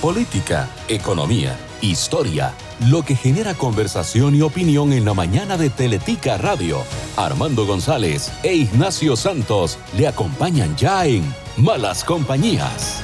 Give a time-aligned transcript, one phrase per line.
[0.00, 2.54] política, economía, historia,
[2.88, 6.78] lo que genera conversación y opinión en la mañana de Teletica Radio.
[7.18, 11.22] Armando González e Ignacio Santos le acompañan ya en
[11.58, 13.02] Malas Compañías.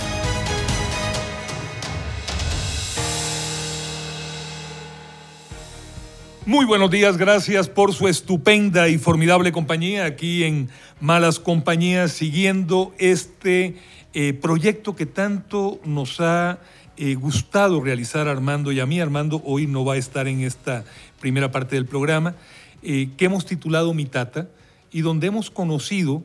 [6.47, 10.71] Muy buenos días, gracias por su estupenda y formidable compañía aquí en
[11.01, 13.76] Malas Compañías, siguiendo este
[14.15, 16.59] eh, proyecto que tanto nos ha
[16.97, 19.01] eh, gustado realizar Armando y a mí.
[19.01, 20.85] Armando hoy no va a estar en esta
[21.21, 22.35] primera parte del programa,
[22.83, 24.49] eh, que hemos titulado Mi Tata
[24.91, 26.23] y donde hemos conocido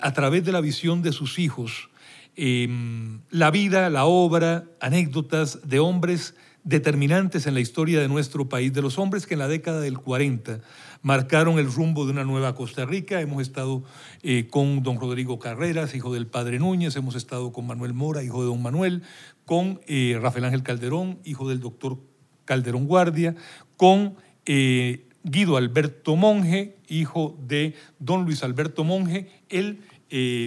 [0.00, 1.90] a través de la visión de sus hijos
[2.36, 8.80] la vida, la obra, anécdotas de hombres determinantes en la historia de nuestro país, de
[8.82, 10.60] los hombres que en la década del 40
[11.04, 13.20] marcaron el rumbo de una nueva Costa Rica.
[13.20, 13.84] Hemos estado
[14.22, 18.40] eh, con don Rodrigo Carreras, hijo del padre Núñez, hemos estado con Manuel Mora, hijo
[18.40, 19.02] de don Manuel,
[19.44, 21.98] con eh, Rafael Ángel Calderón, hijo del doctor
[22.46, 23.36] Calderón Guardia,
[23.76, 24.16] con
[24.46, 29.80] eh, Guido Alberto Monge, hijo de don Luis Alberto Monge, el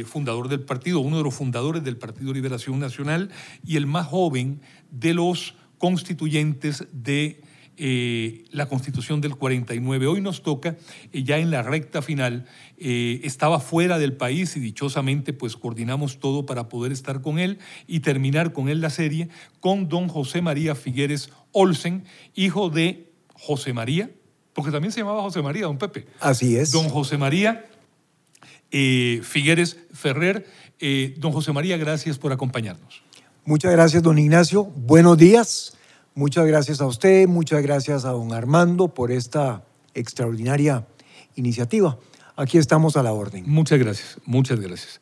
[0.05, 3.31] fundador del partido, uno de los fundadores del Partido Liberación Nacional
[3.65, 7.41] y el más joven de los constituyentes de
[7.79, 10.07] eh, la Constitución del 49.
[10.07, 10.77] Hoy nos toca,
[11.13, 12.47] eh, ya en la recta final,
[12.79, 17.59] eh, estaba fuera del país y dichosamente pues coordinamos todo para poder estar con él
[17.85, 23.73] y terminar con él la serie con don José María Figueres Olsen, hijo de José
[23.73, 24.09] María,
[24.53, 26.07] porque también se llamaba José María, don Pepe.
[26.19, 26.71] Así es.
[26.71, 27.63] Don José María
[28.71, 30.47] Figueres Ferrer.
[31.17, 33.03] don José María, gracias por acompañarnos.
[33.45, 34.63] Muchas gracias, don Ignacio.
[34.63, 35.76] Buenos días.
[36.17, 40.87] Muchas gracias a usted, muchas gracias a don Armando por esta extraordinaria
[41.35, 41.99] iniciativa.
[42.35, 43.43] Aquí estamos a la orden.
[43.47, 44.99] Muchas gracias, muchas gracias.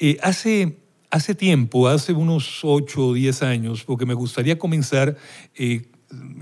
[0.00, 0.80] Eh, hace,
[1.12, 5.16] hace tiempo, hace unos ocho o diez años, porque me gustaría comenzar,
[5.54, 5.86] eh,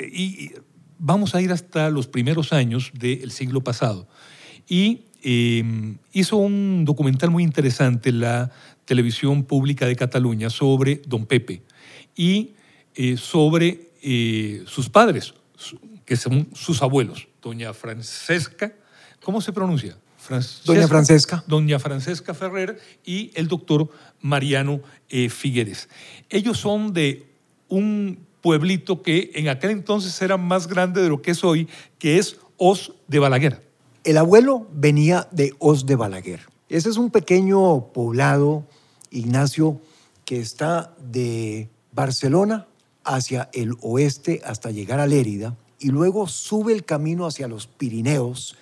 [0.01, 0.53] y,
[0.99, 4.09] vamos a ir hasta los primeros años del siglo pasado.
[4.67, 8.51] Y em, hizo un documental muy interesante la
[8.87, 11.61] televisión pública de Cataluña sobre don Pepe
[12.17, 12.55] y
[12.95, 15.35] eh, sobre eh, sus padres,
[16.05, 18.73] que son sus abuelos, doña Francesca,
[19.23, 19.97] ¿cómo se pronuncia?
[20.65, 21.45] doña Francesca.
[21.47, 23.89] Doña Francesca Ferrer y el doctor
[24.21, 25.89] Mariano eh, Figueres.
[26.31, 27.31] Ellos son de
[27.69, 31.69] un pueblito que en aquel entonces era más grande de lo que es hoy,
[31.99, 33.67] que es Os de Balaguer.
[34.05, 36.41] El abuelo venía de Os de Balaguer.
[36.69, 38.67] Ese es un pequeño poblado
[39.11, 39.81] Ignacio,
[40.25, 42.67] que está de Barcelona
[43.07, 48.57] hacia el oeste hasta llegar a Lérida y luego sube el camino hacia los Pirineos.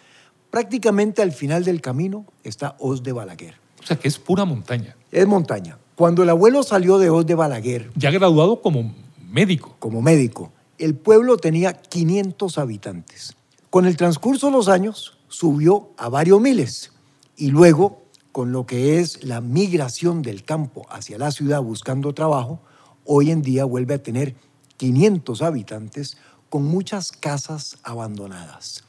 [0.50, 3.54] Prácticamente al final del camino está Os de Balaguer.
[3.82, 4.96] O sea que es pura montaña.
[5.10, 5.78] Es montaña.
[5.96, 7.90] Cuando el abuelo salió de Os de Balaguer.
[7.96, 8.94] Ya graduado como
[9.28, 9.74] médico.
[9.78, 10.52] Como médico.
[10.78, 13.34] El pueblo tenía 500 habitantes.
[13.70, 16.92] Con el transcurso de los años subió a varios miles
[17.36, 22.60] y luego con lo que es la migración del campo hacia la ciudad buscando trabajo,
[23.04, 24.34] hoy en día vuelve a tener
[24.76, 26.16] 500 habitantes
[26.48, 28.84] con muchas casas abandonadas.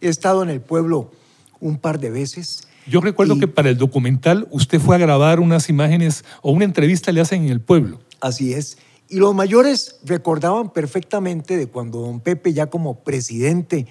[0.00, 1.10] He estado en el pueblo
[1.60, 2.68] un par de veces.
[2.86, 7.12] Yo recuerdo que para el documental usted fue a grabar unas imágenes o una entrevista
[7.12, 8.00] le hacen en el pueblo.
[8.20, 8.78] Así es.
[9.08, 13.86] Y los mayores recordaban perfectamente de cuando don Pepe ya como presidente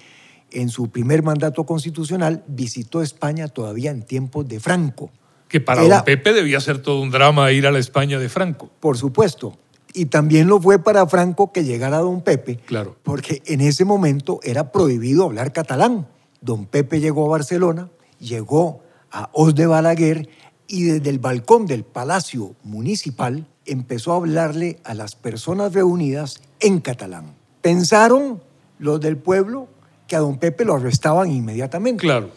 [0.50, 5.10] en su primer mandato constitucional visitó España todavía en tiempos de Franco.
[5.48, 8.70] Que para don Pepe debía ser todo un drama ir a la España de Franco.
[8.80, 9.58] Por supuesto.
[9.94, 12.56] Y también lo fue para Franco que llegara don Pepe.
[12.56, 12.96] Claro.
[13.02, 16.08] Porque en ese momento era prohibido hablar catalán.
[16.40, 17.88] Don Pepe llegó a Barcelona,
[18.18, 20.28] llegó a Os de Balaguer
[20.66, 26.80] y desde el balcón del Palacio Municipal empezó a hablarle a las personas reunidas en
[26.80, 27.34] catalán.
[27.62, 28.42] Pensaron
[28.78, 29.68] los del pueblo
[30.06, 32.00] que a don Pepe lo arrestaban inmediatamente.
[32.02, 32.30] Claro.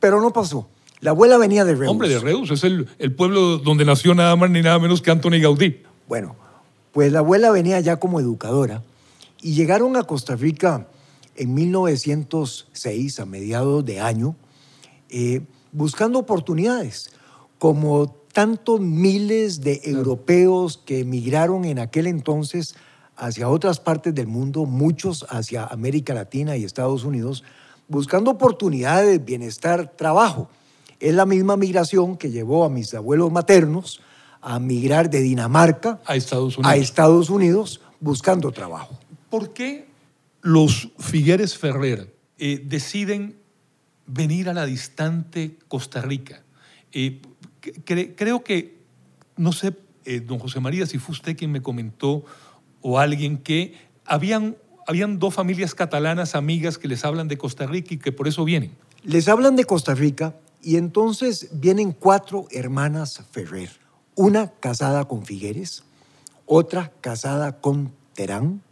[0.00, 0.68] Pero no pasó.
[1.00, 1.90] La abuela venía de Reus.
[1.90, 5.40] Hombre, de Reus, es el, pueblo donde nació nada más ni nada menos que Anthony
[5.40, 5.82] Gaudí.
[6.08, 6.34] Bueno,
[6.98, 8.82] pues la abuela venía ya como educadora
[9.40, 10.88] y llegaron a Costa Rica
[11.36, 14.34] en 1906, a mediados de año,
[15.08, 17.12] eh, buscando oportunidades,
[17.60, 22.74] como tantos miles de europeos que emigraron en aquel entonces
[23.14, 27.44] hacia otras partes del mundo, muchos hacia América Latina y Estados Unidos,
[27.86, 30.48] buscando oportunidades, bienestar, trabajo.
[30.98, 34.00] Es la misma migración que llevó a mis abuelos maternos
[34.48, 38.98] a migrar de Dinamarca a Estados Unidos, a Estados Unidos buscando trabajo.
[39.28, 39.88] ¿Por qué
[40.40, 43.36] los Figueres Ferrer eh, deciden
[44.06, 46.42] venir a la distante Costa Rica?
[46.92, 47.20] Eh,
[47.84, 48.78] creo que,
[49.36, 52.24] no sé eh, don José María, si fue usted quien me comentó
[52.80, 53.74] o alguien que
[54.06, 54.56] habían,
[54.86, 58.46] habían dos familias catalanas amigas que les hablan de Costa Rica y que por eso
[58.46, 58.72] vienen.
[59.02, 63.87] Les hablan de Costa Rica y entonces vienen cuatro hermanas Ferrer.
[64.18, 65.84] Una casada con Figueres,
[66.44, 68.62] otra casada con Terán,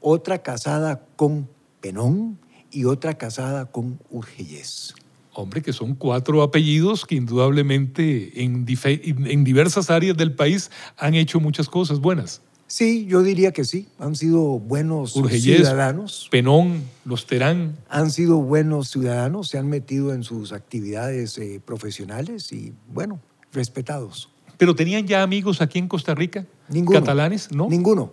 [0.00, 1.50] otra casada con
[1.82, 2.38] Penón
[2.70, 4.94] y otra casada con Urgellés.
[5.34, 11.40] Hombre, que son cuatro apellidos que indudablemente en, en diversas áreas del país han hecho
[11.40, 12.40] muchas cosas buenas.
[12.66, 13.86] Sí, yo diría que sí.
[13.98, 16.26] Han sido buenos ciudadanos.
[16.30, 17.76] Penón, los Terán.
[17.90, 23.20] Han sido buenos ciudadanos, se han metido en sus actividades eh, profesionales y, bueno,
[23.52, 24.29] respetados.
[24.60, 26.46] ¿Pero tenían ya amigos aquí en Costa Rica?
[26.68, 27.00] Ninguno.
[27.00, 27.50] ¿Catalanes?
[27.50, 27.68] No.
[27.68, 28.12] Ninguno.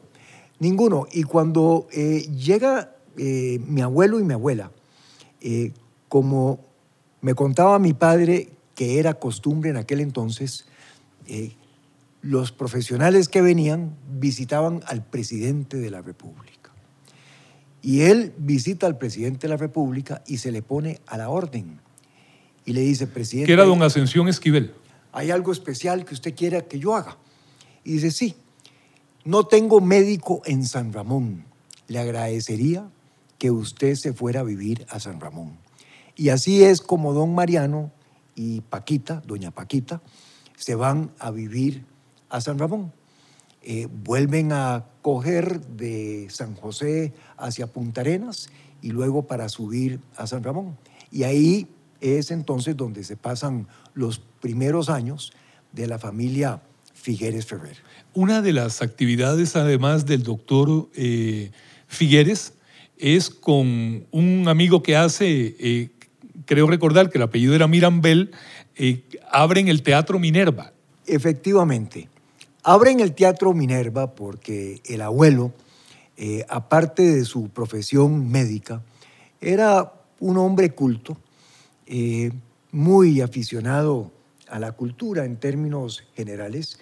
[0.59, 1.05] Ninguno.
[1.11, 4.71] Y cuando eh, llega eh, mi abuelo y mi abuela,
[6.07, 6.59] como
[7.21, 10.67] me contaba mi padre que era costumbre en aquel entonces,
[12.21, 16.71] los profesionales que venían visitaban al presidente de la República.
[17.81, 21.79] Y él visita al presidente de la República y se le pone a la orden.
[22.65, 23.47] Y le dice, presidente...
[23.47, 24.73] Que era don Ascensión Esquivel.
[25.11, 27.17] ¿Hay algo especial que usted quiera que yo haga?
[27.83, 28.35] Y dice, sí,
[29.23, 31.45] no tengo médico en San Ramón.
[31.87, 32.89] Le agradecería
[33.37, 35.57] que usted se fuera a vivir a San Ramón.
[36.15, 37.91] Y así es como don Mariano
[38.35, 40.01] y Paquita, doña Paquita,
[40.55, 41.85] se van a vivir
[42.29, 42.91] a San Ramón.
[43.61, 48.49] Eh, vuelven a coger de San José hacia Punta Arenas
[48.81, 50.77] y luego para subir a San Ramón.
[51.11, 51.67] Y ahí
[52.01, 55.33] es entonces donde se pasan los primeros años
[55.71, 56.61] de la familia
[56.93, 57.77] Figueres Ferrer.
[58.13, 61.51] Una de las actividades, además del doctor eh,
[61.87, 62.53] Figueres,
[62.97, 65.89] es con un amigo que hace, eh,
[66.45, 68.31] creo recordar que el apellido era Mirambel,
[69.31, 70.73] abren el Teatro Minerva.
[71.05, 72.09] Efectivamente.
[72.63, 75.53] Abren el Teatro Minerva porque el abuelo,
[76.17, 78.81] eh, aparte de su profesión médica,
[79.39, 81.17] era un hombre culto,
[81.87, 82.31] eh,
[82.71, 84.11] muy aficionado
[84.49, 86.79] a la cultura en términos generales,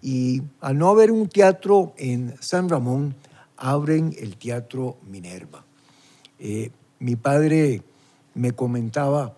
[0.00, 3.14] y al no haber un teatro en San Ramón,
[3.56, 5.64] abren el Teatro Minerva.
[6.38, 6.70] Eh,
[7.00, 7.82] mi padre
[8.34, 9.34] me comentaba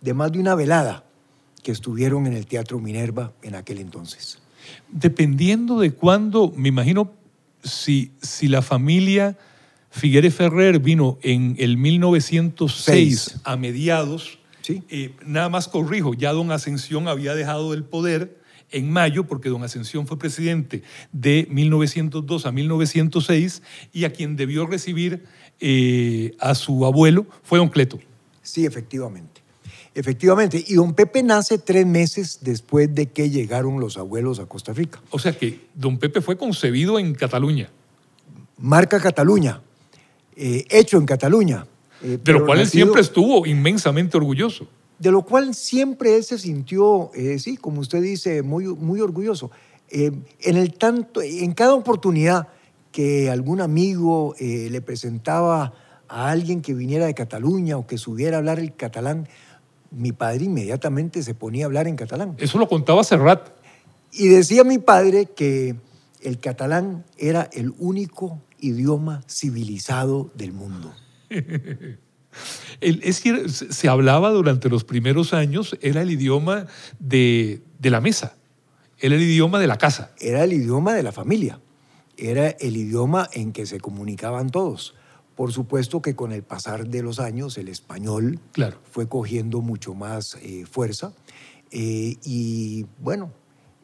[0.00, 1.04] de más de una velada
[1.62, 4.38] que estuvieron en el Teatro Minerva en aquel entonces.
[4.88, 7.12] Dependiendo de cuándo, me imagino,
[7.62, 9.36] si, si la familia
[9.90, 14.38] Figueres Ferrer vino en el 1906 a mediados,
[14.68, 18.38] eh, nada más corrijo, ya don Ascensión había dejado el poder
[18.70, 20.82] en mayo, porque don Ascensión fue presidente
[21.12, 23.62] de 1902 a 1906,
[23.92, 25.24] y a quien debió recibir
[25.60, 27.98] eh, a su abuelo fue don Cleto.
[28.42, 29.42] Sí, efectivamente.
[29.94, 34.72] Efectivamente, y don Pepe nace tres meses después de que llegaron los abuelos a Costa
[34.72, 35.00] Rica.
[35.10, 37.70] O sea que don Pepe fue concebido en Cataluña.
[38.58, 39.60] Marca Cataluña,
[40.36, 41.66] eh, hecho en Cataluña.
[42.04, 44.68] Eh, de lo cual él siempre estuvo inmensamente orgulloso.
[44.98, 49.50] De lo cual siempre él se sintió, eh, sí, como usted dice, muy, muy orgulloso.
[49.90, 52.48] en, el tanto, en cada oportunidad
[52.92, 55.74] que algún amigo le presentaba
[56.08, 59.28] a alguien que viniera de Cataluña o que subiera a hablar el catalán,
[59.90, 62.34] mi padre inmediatamente se ponía a hablar en catalán.
[62.38, 63.48] Eso lo contaba Serrat.
[64.12, 65.76] Y decía mi padre que
[66.20, 70.92] el catalán era el único idioma civilizado del mundo.
[72.80, 76.66] es que se hablaba durante los primeros años, era el idioma
[76.98, 78.36] de, de la mesa,
[78.98, 80.12] era el idioma de la casa.
[80.18, 81.60] Era el idioma de la familia,
[82.16, 84.94] era el idioma en que se comunicaban todos.
[85.34, 88.78] Por supuesto que con el pasar de los años el español claro.
[88.90, 91.12] fue cogiendo mucho más eh, fuerza
[91.76, 93.32] eh, y bueno,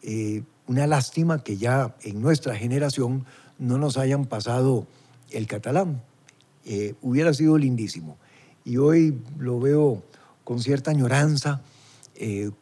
[0.02, 3.26] eh, una lástima que ya en nuestra generación
[3.58, 4.86] no nos hayan pasado
[5.30, 6.00] el catalán.
[7.02, 8.16] Hubiera sido lindísimo.
[8.64, 10.02] Y hoy lo veo
[10.44, 11.62] con cierta añoranza,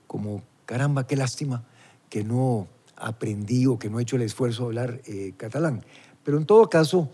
[0.07, 1.65] como caramba, qué lástima
[2.09, 5.01] que no aprendí o que no he hecho el esfuerzo de hablar
[5.37, 5.85] catalán.
[6.25, 7.11] Pero en todo caso,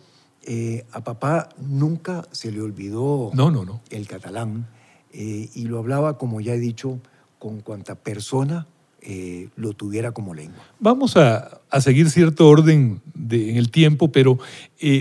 [0.47, 3.81] eh, a papá nunca se le olvidó no, no, no.
[3.89, 4.69] el catalán
[5.11, 7.01] eh, y lo hablaba, como ya he dicho,
[7.39, 8.67] con cuanta persona
[9.05, 10.65] eh, lo tuviera como lengua.
[10.81, 14.39] Vamos a, seguir cierto orden en el tiempo, pero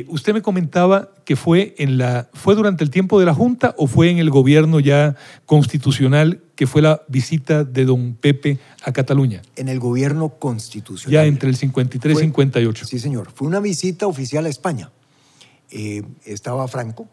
[0.07, 3.87] usted me comentaba que fue, en la, fue durante el tiempo de la Junta o
[3.87, 9.41] fue en el gobierno ya constitucional que fue la visita de don Pepe a Cataluña.
[9.55, 11.11] En el gobierno constitucional.
[11.11, 12.85] Ya entre el 53 y 58.
[12.85, 13.31] Sí, señor.
[13.33, 14.91] Fue una visita oficial a España.
[15.71, 17.07] Eh, estaba Franco.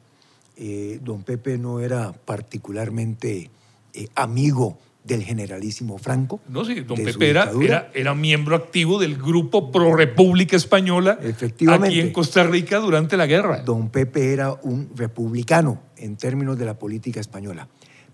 [0.57, 3.51] Eh, don Pepe no era particularmente
[3.95, 6.41] eh, amigo del generalísimo Franco.
[6.49, 11.89] No, sí, don Pepe era, era, era miembro activo del grupo Pro República Española Efectivamente.
[11.89, 13.63] aquí en Costa Rica durante la guerra.
[13.63, 17.67] Don Pepe era un republicano en términos de la política española.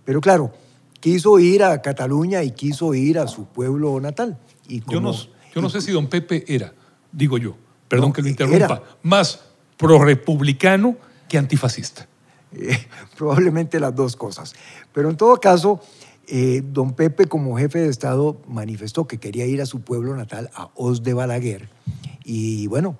[0.04, 0.52] Pero claro,
[1.00, 4.38] quiso ir a Cataluña y quiso ir a su pueblo natal.
[4.68, 5.24] Y Yo no, como-
[5.54, 6.72] yo no sé si don Pepe era,
[7.10, 7.56] digo yo,
[7.88, 8.30] perdón No, que lo era.
[8.44, 9.40] interrumpa, más
[9.76, 10.96] pro-republicano
[11.28, 12.06] que antifascista.
[12.52, 12.78] Eh,
[13.16, 14.54] probablemente las dos cosas.
[14.92, 15.80] Pero en todo caso,
[16.28, 20.50] eh, don Pepe como jefe de Estado manifestó que quería ir a su pueblo natal,
[20.54, 21.68] a Os de Balaguer.
[22.24, 22.96] Y bueno,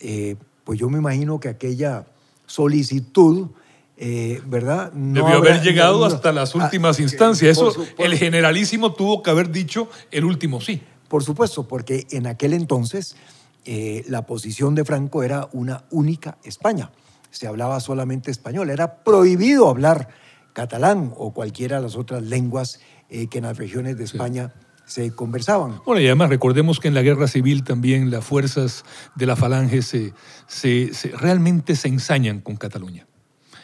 [0.00, 2.06] eh, pues yo me imagino que aquella
[2.46, 3.48] solicitud,
[3.96, 4.92] eh, ¿verdad?
[4.92, 7.56] No Debió habrá- haber llegado no- no- hasta las Ah, últimas instancias.
[7.58, 10.80] Eso, el generalísimo tuvo que haber dicho el último sí.
[11.08, 13.16] Por supuesto, porque en aquel entonces
[13.64, 16.90] eh, la posición de Franco era una única España.
[17.30, 18.70] Se hablaba solamente español.
[18.70, 20.08] Era prohibido hablar
[20.52, 24.52] catalán o cualquiera de las otras lenguas eh, que en las regiones de España
[24.84, 25.80] se conversaban.
[25.86, 29.80] Bueno, y además recordemos que en la guerra civil también las fuerzas de la falange
[29.82, 30.12] se,
[30.46, 33.06] se- se- realmente se ensañan con Cataluña.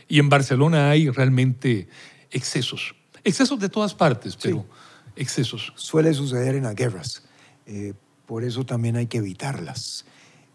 [0.07, 1.89] Y en Barcelona hay realmente
[2.31, 2.95] excesos.
[3.25, 4.65] Excesos de todas partes, pero
[5.17, 5.73] excesos.
[5.77, 7.23] Suele suceder en las guerras.
[7.67, 7.93] Eh,
[8.25, 10.07] por eso también hay que evitarlas.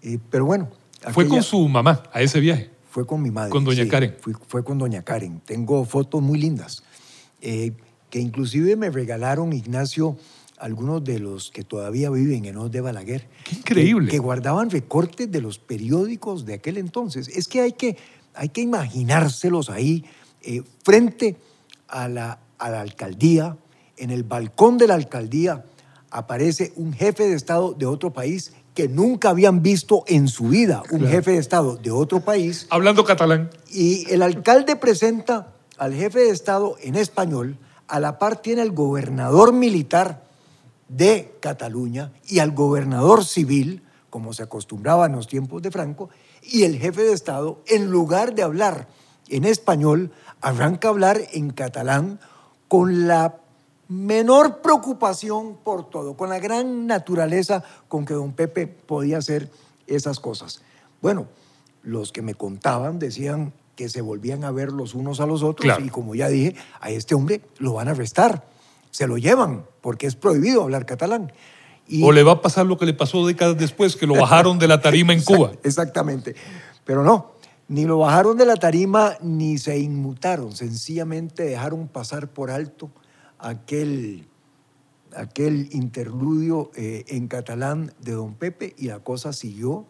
[0.01, 0.69] Eh, pero bueno.
[1.11, 2.71] Fue aquella- con su mamá a ese viaje.
[2.93, 3.49] Fue con mi madre.
[3.49, 4.15] Con doña sí, Karen.
[4.21, 5.41] fui- fue con doña Karen.
[5.43, 6.83] Tengo fotos muy lindas,
[7.41, 7.71] eh,
[8.11, 10.15] que inclusive me regalaron, Ignacio,
[10.59, 13.27] algunos de los que todavía viven en Os de Balaguer.
[13.45, 14.05] ¡Qué increíble!
[14.05, 17.29] Que, que guardaban recortes de los periódicos de aquel entonces.
[17.29, 17.97] Es que hay que,
[18.35, 20.05] hay que imaginárselos ahí,
[20.43, 21.35] eh, frente
[21.87, 23.57] a la, a la alcaldía,
[23.97, 25.65] en el balcón de la alcaldía,
[26.11, 30.81] aparece un jefe de Estado de otro país que nunca habían visto en su vida,
[30.91, 31.13] un Claro.
[31.15, 33.49] jefe de Estado de otro país, Hablando catalán.
[33.69, 38.71] y el alcalde presenta al jefe de Estado en español, a la par tiene al
[38.71, 40.23] gobernador militar
[40.87, 46.09] de Cataluña y al gobernador civil, como se acostumbraba en los tiempos de Franco,
[46.41, 48.87] y el jefe de Estado, en lugar de hablar
[49.29, 50.11] en español,
[50.41, 52.19] arranca a hablar en catalán
[52.67, 53.37] con la
[53.87, 59.49] menor preocupación por todo, con la gran naturaleza con que don Pepe podía hacer
[59.87, 60.61] esas cosas.
[61.01, 61.27] Bueno,
[61.83, 65.65] los que me contaban decían que se volvían a ver los unos a los otros
[65.65, 65.83] Claro.
[65.83, 68.45] y como ya dije, a este hombre lo van a arrestar,
[68.91, 71.31] se lo llevan porque es prohibido hablar catalán.
[71.87, 74.57] Y- O le va a pasar lo que le pasó décadas después, que lo bajaron
[74.59, 75.51] de la tarima en Cuba.
[75.63, 76.35] Exactamente.
[76.85, 77.31] Pero no,
[77.67, 82.89] ni lo bajaron de la tarima ni se inmutaron, sencillamente dejaron pasar por alto
[83.43, 84.25] aquel,
[85.15, 89.85] aquel interludio eh, en catalán de don Pepe y la cosa siguió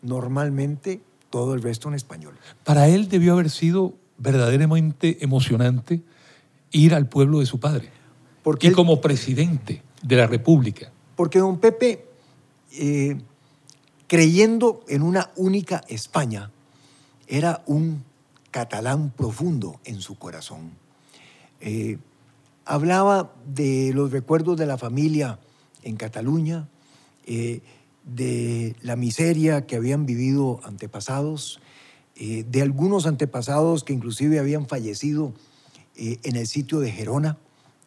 [0.00, 2.34] normalmente todo el resto en español.
[2.64, 6.02] Para él debió haber sido verdaderamente emocionante
[6.70, 7.90] ir al pueblo de su padre.
[8.42, 10.90] Porque y él- como presidente de la República.
[11.16, 12.06] Porque don Pepe,
[12.72, 13.18] eh,
[14.06, 16.50] creyendo en una única España,
[17.26, 18.04] era un
[18.50, 20.72] catalán profundo en su corazón.
[21.60, 21.98] Eh,
[22.64, 25.38] hablaba de los recuerdos de la familia
[25.82, 26.68] en Cataluña,
[27.26, 27.60] eh,
[28.04, 31.60] de la miseria que habían vivido antepasados,
[32.16, 35.32] eh, de algunos antepasados que inclusive habían fallecido
[35.96, 37.38] eh, en el sitio de Gerona,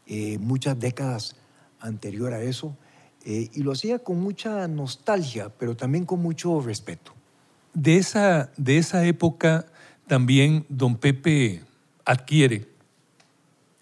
[0.08, 1.36] eh, muchas décadas
[1.79, 2.75] anterior a eso,
[3.27, 7.12] y lo hacía con mucha nostalgia, pero también con mucho respeto.
[7.74, 9.65] De esa, de esa época
[10.05, 11.63] también don Pepe
[12.05, 12.70] adquiere,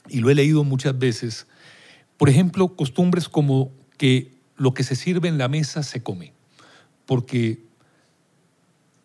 [0.10, 1.48] y lo he leído muchas veces,
[2.18, 6.34] por ejemplo, costumbres como que lo que se sirve en la mesa se come,
[7.06, 7.64] porque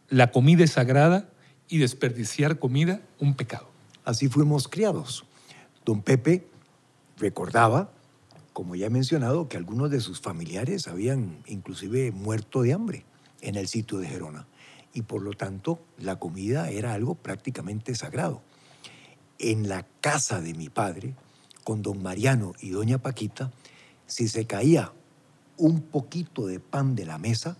[0.09, 1.29] la comida es sagrada
[1.69, 3.69] y desperdiciar comida un pecado.
[4.05, 5.25] Así fuimos criados.
[5.85, 6.47] Don Pepe
[7.19, 7.91] recordaba,
[8.53, 13.05] como ya he mencionado, que algunos de sus familiares habían inclusive muerto de hambre
[13.41, 14.47] en el sitio de Gerona.
[14.95, 18.43] Y por lo tanto, la comida era algo prácticamente sagrado.
[19.39, 21.15] En la casa de mi padre,
[21.65, 23.53] con don Mariano y doña Paquita,
[24.07, 24.93] si se caía
[25.57, 27.57] un poquito de pan de la mesa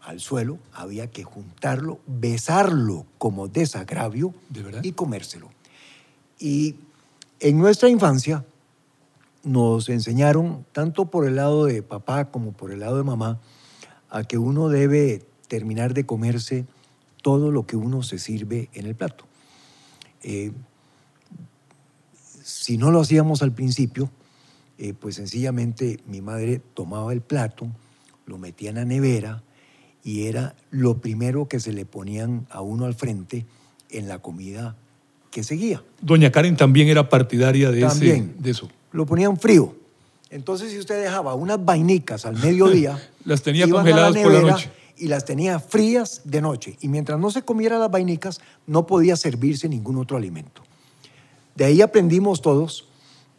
[0.00, 4.32] al suelo, había que juntarlo, besarlo como desagravio
[4.82, 5.50] y comérselo.
[6.38, 6.76] Y
[7.40, 8.44] en nuestra infancia
[9.42, 13.40] nos enseñaron, tanto por el lado de papá como por el lado de mamá,
[14.10, 16.66] a que uno debe terminar de comerse
[17.22, 19.24] todo lo que uno se sirve en el plato.
[20.22, 20.52] Eh,
[22.46, 24.08] si no lo hacíamos al principio,
[24.78, 27.66] eh, pues sencillamente mi madre tomaba el plato,
[28.26, 29.42] lo metía en la nevera
[30.04, 33.44] y era lo primero que se le ponían a uno al frente
[33.90, 34.76] en la comida
[35.32, 35.82] que seguía.
[36.00, 38.34] Doña Karen también era partidaria de, ese- También.
[38.38, 38.68] de eso.
[38.92, 39.74] lo ponían frío.
[40.30, 44.70] Entonces, si usted dejaba unas vainicas al mediodía, las tenía congeladas por la nevera noche.
[44.98, 46.76] Y las tenía frías de noche.
[46.80, 50.62] Y mientras no se comiera las vainicas, no podía servirse ningún otro alimento.
[51.56, 52.88] De ahí aprendimos todos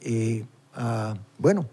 [0.02, 1.68] eh, a, bueno,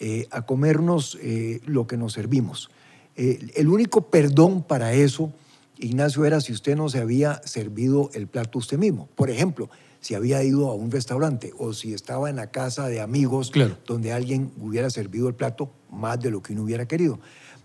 [0.00, 2.70] eh, a comernos eh, lo que nos servimos.
[3.16, 5.32] El único perdón para eso,
[5.78, 9.08] Ignacio, era si usted no se había servido el plato usted mismo.
[9.14, 13.00] Por ejemplo, si había ido a un restaurante o si estaba en la casa de
[13.00, 13.78] amigos Claro.
[13.86, 17.20] donde alguien hubiera servido el plato más de lo que uno hubiera querido.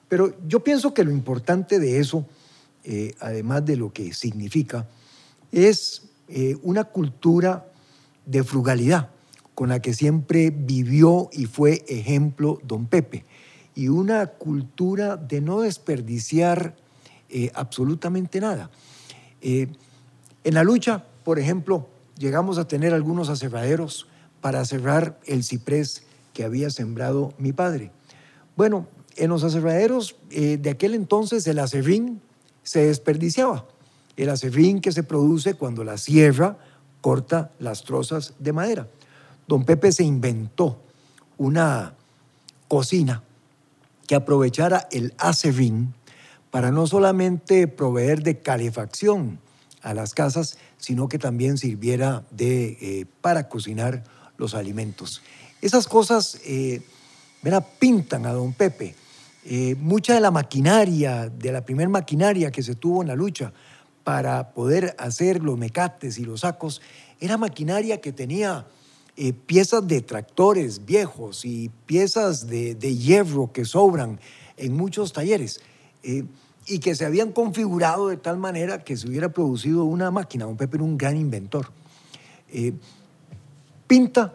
[0.07, 2.25] Pero yo pienso que lo importante de eso,
[2.83, 4.87] eh, además de lo que significa,
[5.51, 7.68] es eh, una cultura
[8.25, 9.09] de frugalidad
[9.59, 13.25] con la que siempre vivió y fue ejemplo don Pepe,
[13.75, 16.77] y una cultura de no desperdiciar
[17.27, 18.71] eh, absolutamente nada.
[19.41, 19.67] Eh,
[20.45, 24.07] en la lucha, por ejemplo, llegamos a tener algunos aserraderos
[24.39, 27.91] para cerrar el ciprés que había sembrado mi padre.
[28.55, 32.21] Bueno, en los aserraderos eh, de aquel entonces el acerrín
[32.63, 33.67] se desperdiciaba.
[34.15, 36.57] El acerrín que se produce cuando la sierra
[37.01, 38.87] corta las trozas de madera.
[39.47, 40.79] Don Pepe se inventó
[41.37, 41.95] una
[42.67, 43.23] cocina
[44.07, 45.93] que aprovechara el acerrín
[46.51, 49.39] para no solamente proveer de calefacción
[49.81, 54.03] a las casas, sino que también sirviera de, eh, para cocinar
[54.37, 55.21] los alimentos.
[55.61, 56.81] Esas cosas eh,
[57.79, 58.95] pintan a don Pepe.
[59.45, 63.53] Eh, mucha de la maquinaria, de la primer maquinaria que se tuvo en la lucha
[64.09, 66.81] para poder hacer los mecates y los sacos,
[67.19, 68.65] era maquinaria que tenía
[69.15, 74.19] eh, piezas de tractores viejos y piezas de, hierro que sobran
[74.57, 75.61] en muchos talleres
[76.01, 76.23] eh,
[76.65, 80.45] y que se habían configurado de tal manera que se hubiera producido una máquina.
[80.45, 81.67] Don Pepe era un gran inventor.
[82.51, 82.73] Eh,
[83.85, 84.33] pinta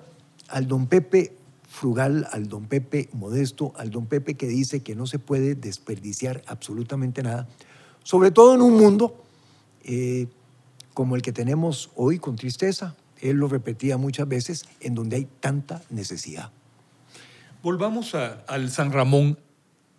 [0.50, 1.32] al don Pepe
[1.68, 6.44] frugal, al don Pepe modesto, al don Pepe que dice que no se puede desperdiciar
[6.46, 7.48] absolutamente nada,
[8.04, 9.23] sobre todo en un mundo
[9.84, 10.26] eh,
[10.92, 12.94] como el que tenemos hoy con tristeza.
[13.20, 16.50] Él lo repetía muchas veces, en donde hay tanta necesidad.
[17.62, 19.38] Volvamos a- al San Ramón,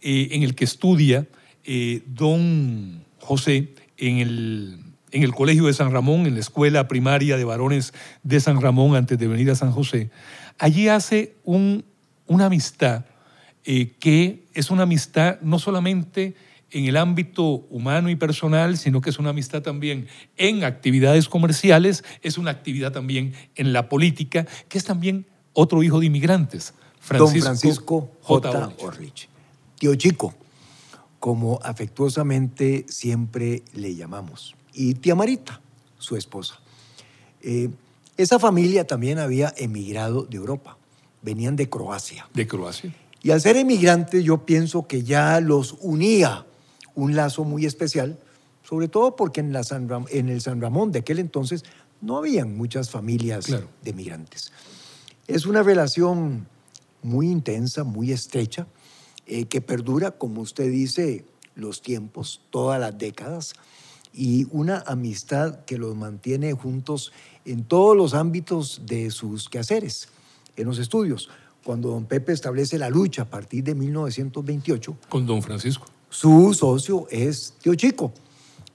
[0.01, 1.27] eh, en el que estudia
[1.67, 4.79] eh, don José en el,
[5.11, 8.95] en el Colegio de San Ramón, en la Escuela Primaria de Varones de San Ramón,
[8.95, 10.11] antes de venir a San José.
[10.59, 11.83] Allí hace un-
[12.27, 13.05] una amistad
[13.67, 16.35] eh, que es una amistad no solamente
[16.71, 22.03] en el ámbito humano y personal, sino que es una amistad también en actividades comerciales,
[22.21, 26.73] es una actividad también en la política, que es también otro hijo de inmigrantes,
[27.09, 28.73] don Francisco J.
[28.79, 29.29] Orlich.
[29.79, 30.33] Tío Chico,
[31.19, 34.55] como afectuosamente siempre le llamamos.
[34.73, 35.61] Y tía Marita,
[35.97, 36.59] su esposa.
[37.41, 37.69] Eh,
[38.17, 40.77] esa familia también había emigrado de Europa.
[41.21, 42.27] Venían de Croacia.
[42.33, 42.93] De Croacia.
[43.21, 46.45] Y al ser emigrantes, yo pienso que ya los unía
[46.95, 48.17] un lazo muy especial,
[48.63, 51.63] sobre todo porque en, la San Ram- en el San Ramón de aquel entonces
[52.01, 53.67] no habían muchas familias Claro.
[53.83, 54.51] de migrantes.
[55.27, 56.47] Es una relación
[57.03, 58.67] muy intensa, muy estrecha,
[59.27, 63.53] eh, que perdura, como usted dice, los tiempos, todas las décadas,
[64.13, 67.11] y una amistad que los mantiene juntos
[67.43, 70.07] en todos los ámbitos de sus quehaceres,
[70.55, 71.29] en los estudios.
[71.63, 75.87] Cuando don Pepe establece la lucha a partir de 1928, Con don Francisco.
[76.19, 78.13] Su socio es Tío Chico.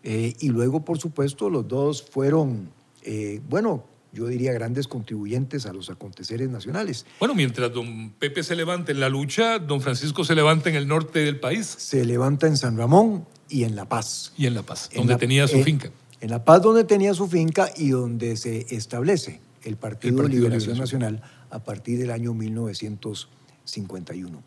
[0.02, 2.70] Eh, y luego, por supuesto, los dos fueron,
[3.02, 7.06] eh, bueno, yo diría grandes contribuyentes a los aconteceres nacionales.
[7.18, 10.88] Bueno, mientras don Pepe se levanta en la lucha, don Francisco se levanta en el
[10.88, 14.32] norte del país Se levanta en San Ramón y en La Paz.
[14.36, 15.90] y en La Paz, En donde La- tenía su eh, finca.
[16.20, 20.28] En La Paz, donde tenía su finca y donde se establece el Partido, Partido de
[20.28, 21.00] de Liberación Liberación.
[21.02, 24.42] Nacional a partir del año 1951.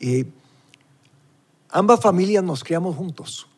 [0.00, 0.24] Eh,
[1.74, 3.48] ambas familias nos criamos juntos.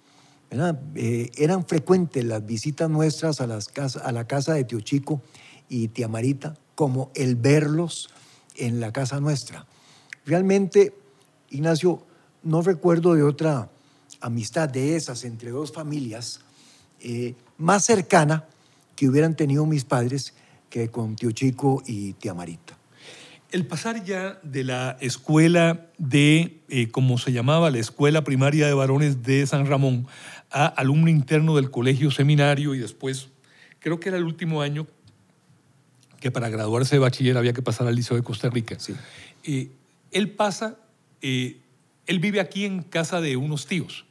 [0.95, 3.47] Eh, eran frecuentes las visitas nuestras a
[4.13, 5.21] la casa de Tío Chico
[5.69, 8.09] y Tía Marita, como el verlos
[8.57, 9.67] en la casa nuestra.
[10.25, 10.95] Realmente,
[11.51, 12.03] Ignacio,
[12.43, 13.69] no recuerdo de otra
[14.21, 16.41] amistad de esas entre dos familias
[17.01, 18.47] eh, más cercana
[18.95, 20.33] que hubieran tenido mis padres
[20.71, 22.76] que con Tío Chico y Tía Marita.
[23.53, 28.75] El pasar ya de la escuela de, eh, como se llamaba, la Escuela Primaria de
[28.75, 30.07] Varones de San Ramón,
[30.51, 33.29] a alumno interno del Colegio Seminario y después,
[33.79, 34.87] creo que era el último año
[36.21, 38.77] que para graduarse de bachiller había que pasar al Liceo de Costa Rica.
[38.79, 38.95] Sí.
[39.45, 39.71] Eh,
[40.11, 40.77] él pasa,
[41.23, 41.59] eh,
[42.07, 44.07] él vive aquí en casa de unos tíos,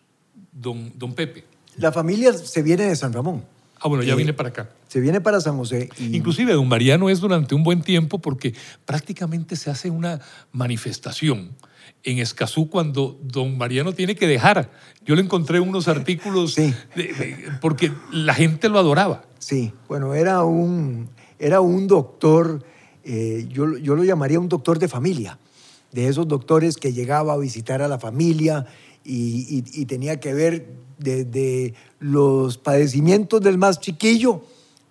[0.53, 1.43] don, don Pepe.
[1.77, 3.43] La familia se viene de San Ramón.
[3.79, 4.69] Ah, bueno, ya Eh, viene para acá.
[4.87, 5.89] Se viene para San José.
[5.97, 6.15] Y...
[6.15, 8.53] Inclusive don Mariano es durante un buen tiempo porque
[8.85, 10.21] prácticamente se hace una
[10.51, 11.51] manifestación
[12.03, 14.71] en Escazú cuando don Mariano tiene que dejar.
[15.05, 16.55] Yo le encontré unos artículos
[17.61, 19.25] porque la gente lo adoraba.
[19.39, 22.63] Sí, bueno, era un, era un doctor,
[23.03, 25.39] eh, yo, yo lo llamaría un doctor de familia,
[25.91, 28.65] de esos doctores que llegaba a visitar a la familia
[29.03, 30.67] y, y tenía que ver
[30.97, 34.43] desde los padecimientos del más chiquillo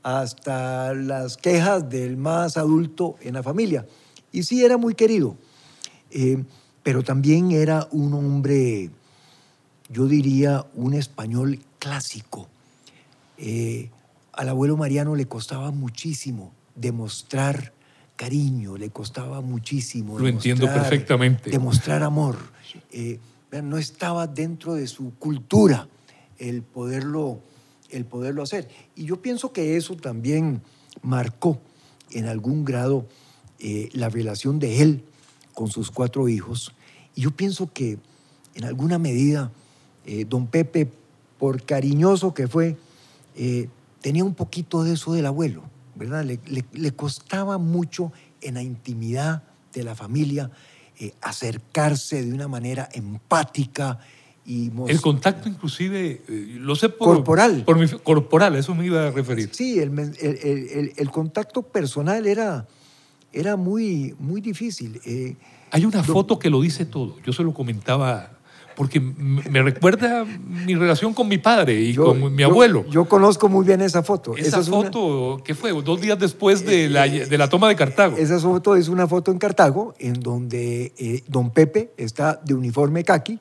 [0.05, 3.87] hasta las quejas del más adulto en la familia.
[4.31, 5.37] Y sí, era muy querido.
[6.11, 6.45] Eh,
[6.85, 8.91] pero también era un hombre,
[9.89, 12.47] yo diría, un español clásico.
[13.39, 13.91] Eh,
[14.33, 17.73] al abuelo Mariano le costaba muchísimo demostrar
[18.17, 20.19] cariño, le costaba muchísimo.
[20.19, 21.51] Lo entiendo perfectamente.
[21.51, 22.37] Demostrar amor.
[22.93, 23.19] Eh,
[23.63, 25.89] no estaba dentro de su cultura
[26.39, 27.41] el poderlo,
[27.97, 28.69] el poderlo hacer.
[28.95, 30.63] Y yo pienso que eso también
[31.03, 31.61] marcó
[32.11, 33.07] en algún grado
[33.59, 35.05] eh, la relación de él
[35.53, 36.73] con sus cuatro hijos.
[37.15, 37.99] Y yo pienso que
[38.55, 39.53] en alguna medida
[40.07, 40.91] eh, don Pepe,
[41.39, 42.77] por cariñoso que fue,
[43.37, 43.69] eh,
[44.01, 45.63] tenía un poquito de eso del abuelo,
[45.95, 46.25] ¿verdad?
[46.25, 50.51] Le, costaba mucho en la intimidad de la familia
[51.21, 53.99] acercarse de una manera empática,
[54.47, 57.17] el contacto inclusive, eh, lo sé por...
[57.17, 57.63] Corporal.
[57.65, 59.49] Por mi, corporal, eso me iba a referir.
[59.53, 62.67] Sí, el, el, el, contacto personal era,
[63.33, 65.01] era muy, muy difícil.
[65.07, 65.37] Eh,
[65.71, 67.17] Hay una foto que lo dice todo.
[67.25, 68.33] Yo se lo comentaba
[68.77, 72.85] porque me recuerda mi relación con mi padre y con mi abuelo.
[72.91, 74.37] Yo, conozco muy bien esa foto.
[74.37, 75.71] Esa, foto, ¿qué fue?
[75.71, 78.17] Dos días después de la, eh, de la, toma de Cartago.
[78.19, 83.39] Esa foto es una foto en Cartago en donde don Pepe está de uniforme caqui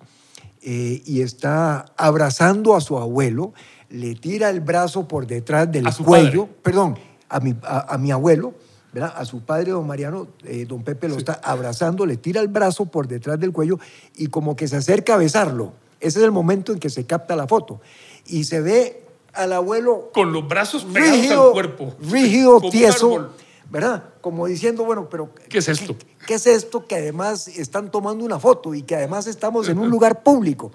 [0.66, 3.54] eh, y está abrazando a su abuelo,
[3.90, 6.98] le tira el brazo por detrás del cuello, perdón,
[7.28, 8.54] a mi, a, mi abuelo,
[8.94, 9.14] ¿verdad?
[9.16, 12.86] a su padre, don Mariano, eh, don Pepe lo está abrazando, le tira el brazo
[12.86, 13.78] por detrás del cuello
[14.16, 15.74] y como que se acerca a besarlo.
[16.00, 17.82] Ese es el momento en que se capta la foto.
[18.26, 20.12] Y se ve al abuelo...
[20.14, 21.94] Con los brazos pegados rígido, al cuerpo.
[22.00, 23.30] Rígido, tieso,
[23.70, 24.04] ¿verdad?
[24.22, 25.34] Como diciendo, bueno, pero...
[25.50, 25.96] ¿Qué es esto?
[25.98, 29.90] ¿Qué es esto que además están tomando una foto y que además estamos en un
[29.90, 30.72] lugar público?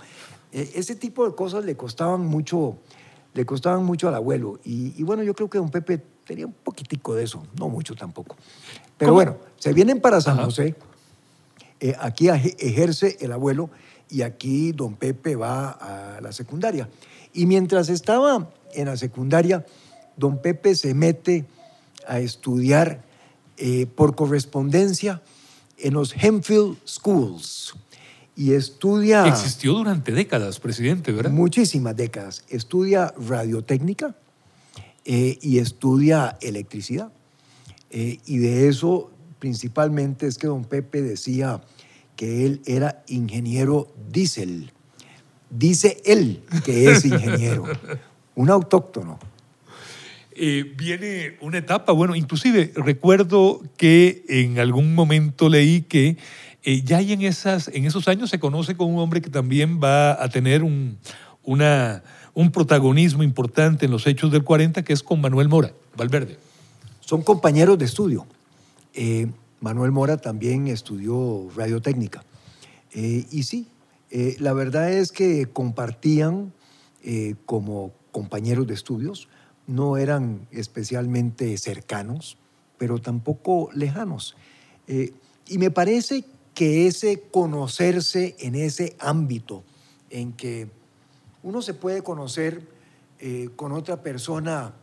[0.53, 2.77] E, ese tipo de cosas le costaban mucho,
[3.35, 4.59] le costaban mucho al abuelo.
[4.65, 8.37] Y, bueno, yo creo que don Pepe tenía un poquitico de eso, no mucho tampoco.
[8.97, 10.75] Pero bueno, se vienen para San José.
[11.81, 13.71] Eh, aquí ejerce el abuelo
[14.11, 16.89] y aquí don Pepe va a la secundaria.
[17.33, 19.65] Y mientras estaba en la secundaria,
[20.17, 21.47] don Pepe se mete
[22.07, 23.03] a estudiar
[23.57, 25.23] eh, por correspondencia
[25.79, 27.75] en los Hempfield Schools
[28.39, 29.27] y estudia...
[29.27, 31.33] Existió durante décadas, presidente, ¿verdad?
[31.33, 32.45] Muchísimas décadas.
[32.49, 34.15] Estudia radiotécnica
[35.05, 37.11] eh, y estudia electricidad.
[37.91, 39.11] Eh, y de eso
[39.41, 41.63] principalmente es que don Pepe decía
[42.15, 44.73] que él era ingeniero diésel.
[45.51, 47.65] Dice él que es ingeniero,
[48.37, 49.19] un autóctono.
[50.41, 56.17] Eh, viene una etapa, bueno, inclusive recuerdo que en algún momento leí que
[56.63, 60.23] eh, ya en, esas, en esos años se conoce con un hombre que también va
[60.23, 60.97] a tener un,
[61.43, 66.39] una, un protagonismo importante en los hechos del 40, que es con Manuel Mora, Valverde.
[67.01, 68.25] Son compañeros de estudio.
[68.95, 69.27] Eh,
[69.59, 72.23] Manuel Mora también estudió radiotécnica.
[72.95, 73.67] y sí,
[74.39, 76.53] la verdad es que compartían
[77.45, 79.29] como compañeros de estudios
[79.69, 82.39] no eran especialmente cercanos,
[82.79, 84.35] pero tampoco lejanos.
[84.89, 85.13] Eh,
[85.47, 89.63] y me parece que ese conocerse en ese ámbito
[90.11, 90.69] en que
[91.43, 92.67] uno se puede conocer
[93.21, 94.75] eh, con otra persona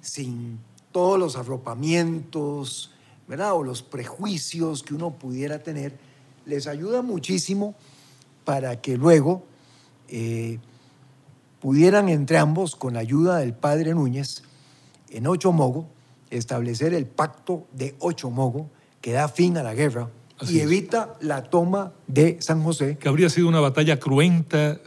[0.00, 0.58] sin
[0.92, 2.92] todos los arropamientos,
[3.26, 3.54] ¿verdad?
[3.54, 5.98] O los prejuicios que uno pudiera tener,
[6.46, 7.74] les ayuda muchísimo
[8.44, 9.44] para que luego
[10.08, 10.58] eh,
[11.60, 14.42] pudieran entre ambos, con la ayuda del padre Núñez,
[15.10, 15.88] en Ocho Mogo,
[16.30, 18.70] establecer el pacto de Ocho Mogo
[19.00, 20.10] que da fin a la guerra
[20.48, 22.96] y evita la toma de San José.
[22.98, 24.80] Que habría sido una batalla cruenta,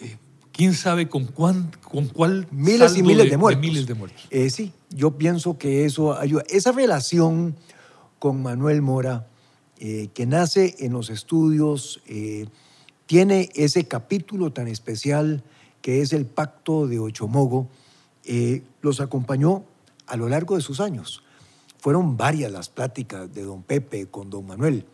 [0.00, 0.16] eh,
[0.52, 2.48] quién sabe con, cuán, con cuál...
[2.50, 3.60] Miles y miles de, muertos.
[3.60, 4.26] miles de muertos.
[4.30, 6.42] Eh, sí, yo pienso que eso ayuda.
[6.48, 7.54] Esa relación
[8.18, 9.28] con Manuel Mora,
[9.78, 12.00] eh, que nace en los estudios,
[13.06, 15.44] tiene ese capítulo tan especial
[15.82, 17.68] que es el pacto de Ochomogo,
[18.24, 19.64] eh, los acompañó
[20.06, 21.22] a lo largo de sus años.
[21.78, 24.84] Fueron varias las pláticas de don Pepe con don Manuel.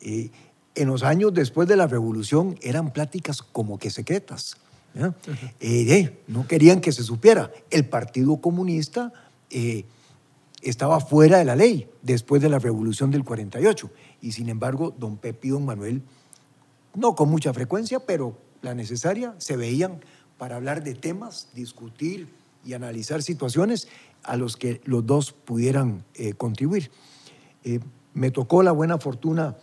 [0.00, 0.30] Eh,
[0.74, 4.56] en los años después de la revolución eran pláticas como que secretas.
[5.60, 7.52] Eh, no querían que se supiera.
[7.70, 9.12] El Partido Comunista
[9.50, 9.84] eh,
[10.62, 13.90] estaba fuera de la ley después de la revolución del 48.
[14.20, 16.02] Y sin embargo, don Pepe y don Manuel,
[16.94, 20.00] no con mucha frecuencia, pero la necesaria, se veían
[20.40, 22.26] para hablar de temas, discutir
[22.64, 23.88] y analizar situaciones
[24.22, 26.90] a los que los dos pudieran eh, contribuir.
[27.62, 27.80] Eh,
[28.14, 29.58] me tocó la buena fortuna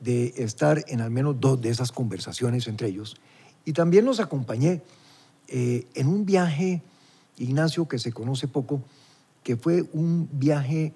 [0.00, 3.18] de estar en al menos dos de esas conversaciones entre ellos
[3.66, 4.80] y también los acompañé
[5.48, 6.82] eh, en un viaje,
[7.36, 8.80] Ignacio, que se conoce poco,
[9.42, 10.94] que fue un viaje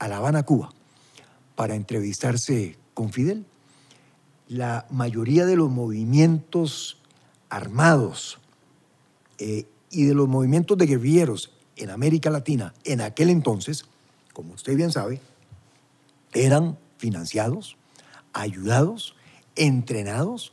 [0.00, 0.70] a La Habana, Cuba,
[1.54, 3.46] para entrevistarse con Fidel.
[4.48, 6.98] La mayoría de los movimientos
[7.48, 8.38] armados
[9.38, 13.84] eh, y de los movimientos de guerrilleros en América Latina en aquel entonces,
[14.32, 15.20] como usted bien sabe,
[16.32, 17.76] eran financiados,
[18.32, 19.14] ayudados,
[19.54, 20.52] entrenados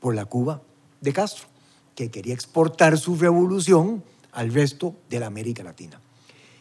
[0.00, 0.62] por la Cuba
[1.00, 1.46] de Castro,
[1.94, 6.00] que quería exportar su revolución al resto de la América Latina.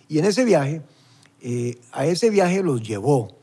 [0.10, 0.82] Y en ese viaje,
[1.41, 3.36] eh, a ese viaje los llevó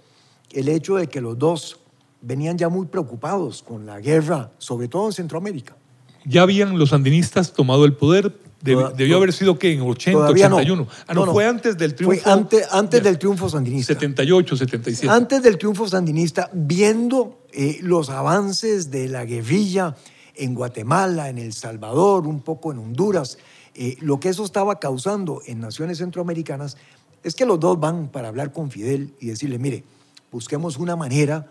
[0.50, 1.80] el hecho de que los dos
[2.20, 5.76] venían ya muy preocupados con la guerra, sobre todo en Centroamérica.
[6.24, 8.32] Ya habían los sandinistas tomado el poder,
[8.62, 10.86] debió haber sido que en 80, 81.
[11.06, 12.22] Ah, no, fue antes del triunfo.
[12.22, 13.92] Fue antes, antes del triunfo sandinista.
[13.92, 15.12] 78, 77.
[15.12, 19.94] Antes del triunfo sandinista, viendo eh, los avances de la guerrilla
[20.34, 23.38] en Guatemala, en El Salvador, un poco en Honduras,
[23.74, 26.76] eh, lo que eso estaba causando en naciones centroamericanas,
[27.22, 29.84] es que los dos van para hablar con Fidel y decirle, mire,
[30.30, 31.50] busquemos una manera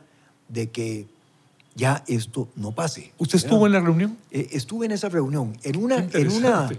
[0.49, 1.07] de que
[1.75, 3.13] ya esto no pase.
[3.17, 4.17] ¿Usted estuvo en la reunión?
[4.31, 6.69] Eh, estuve en esa reunión, en una, en una,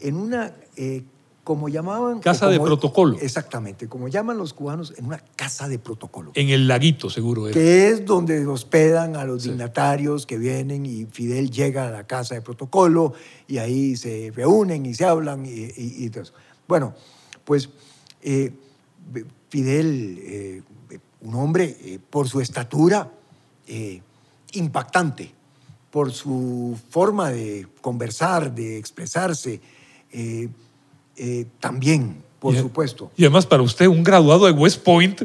[0.00, 1.02] en una eh,
[1.42, 2.20] como llamaban...
[2.20, 3.18] Casa de protocolo.
[3.20, 6.30] Exactamente, como llaman los cubanos, en una casa de protocolo.
[6.34, 7.50] En el laguito, seguro.
[7.50, 12.34] Que es donde hospedan a los dignatarios que vienen y Fidel llega a la casa
[12.34, 13.12] de protocolo
[13.46, 16.32] y ahí se reúnen y se hablan y, todo eso.
[16.66, 16.94] Bueno,
[17.44, 17.68] pues
[18.22, 18.52] eh,
[19.50, 20.64] Fidel,
[21.20, 23.10] un hombre por su estatura,
[24.52, 25.32] impactante
[25.94, 29.60] por su forma de conversar, de expresarse,
[30.10, 30.48] eh,
[31.16, 33.12] eh, también, por supuesto.
[33.16, 35.22] Y además para usted, un graduado de West Point,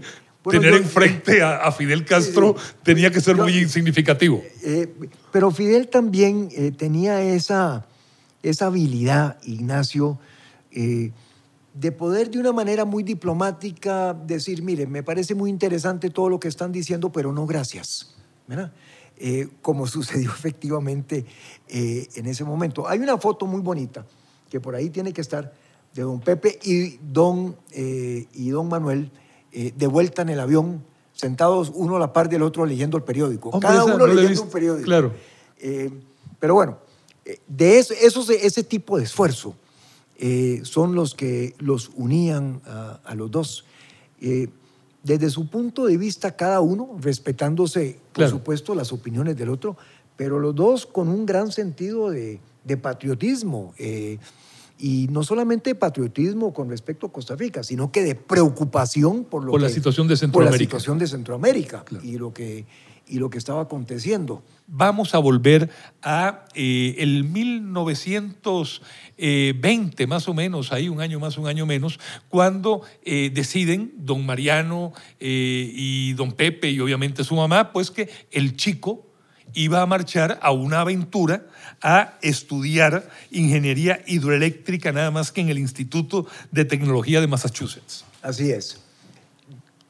[0.48, 4.44] tener enfrente a, Fidel Castro tenía que ser muy significativo.
[4.62, 4.94] Eh,
[5.32, 7.88] pero Fidel también tenía esa,
[8.44, 10.20] esa habilidad, Ignacio,
[10.72, 16.40] de poder de una manera muy diplomática decir, mire, me parece muy interesante todo lo
[16.40, 18.19] que están diciendo, pero no gracias.
[18.50, 18.72] ¿Verdad?
[19.18, 21.26] Eh, como sucedió efectivamente
[21.68, 22.88] eh, en ese momento.
[22.88, 24.06] Hay una foto muy bonita
[24.50, 25.54] que por ahí tiene que estar
[25.94, 29.12] de don Pepe y don, eh, y don Manuel
[29.52, 33.60] de vuelta en el avión, sentados uno a la par del otro leyendo el periódico.
[33.60, 34.86] Cada uno leyendo un periódico.
[34.86, 35.12] Claro.
[36.40, 36.78] pero bueno,
[37.48, 37.96] de eso,
[38.32, 39.56] ese tipo de esfuerzo
[40.62, 43.66] son los que los unían a, a los dos
[45.04, 49.78] desde su punto de vista cada uno, respetándose, por supuesto, las opiniones del otro,
[50.16, 52.40] pero los dos con un gran sentido de,
[52.82, 53.74] patriotismo.
[53.78, 54.20] Eh,
[54.78, 59.52] y no solamente patriotismo con respecto a Costa Rica, sino que de preocupación por, lo
[59.52, 60.52] por la situación de Centroamérica.
[60.52, 62.66] Por la situación de Centroamérica y, lo que,
[63.10, 64.44] y lo que estaba aconteciendo.
[64.68, 65.70] Vamos a volver
[66.02, 72.84] a eh, el 1920, más o menos, ahí un año más, un año menos, cuando
[73.04, 78.56] eh, deciden don Mariano eh, y don Pepe y obviamente su mamá, pues que el
[78.56, 79.10] chico
[79.54, 81.46] iba a marchar a una aventura
[81.82, 88.06] a estudiar ingeniería hidroeléctrica nada más que en el Instituto de Tecnología de Massachusetts.
[88.22, 88.80] Así es.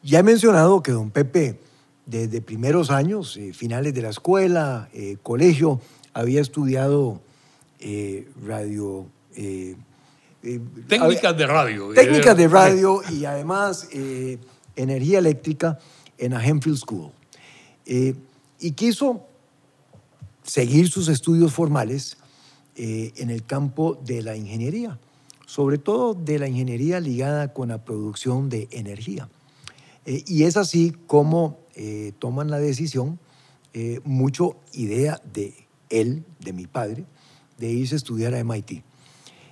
[0.01, 1.59] Ya he mencionado que don Pepe,
[2.09, 5.79] desde primeros años, eh, finales de la escuela, eh, colegio,
[6.13, 7.21] había estudiado
[7.79, 9.05] eh, radio.
[10.87, 11.93] técnicas de radio.
[11.93, 13.87] Técnicas de radio y además
[14.75, 15.77] energía eléctrica
[16.17, 17.11] en la Hempfield School.
[17.85, 19.25] y quiso
[20.43, 22.17] seguir sus estudios formales
[22.75, 24.97] en el campo de la ingeniería,
[25.45, 29.29] sobre todo de la ingeniería ligada con la producción de energía.
[30.09, 33.19] Eh, y es así como eh, toman la decisión,
[34.03, 35.53] mucho idea de
[35.89, 37.05] él, de mi padre,
[37.57, 38.83] de irse a estudiar a MIT.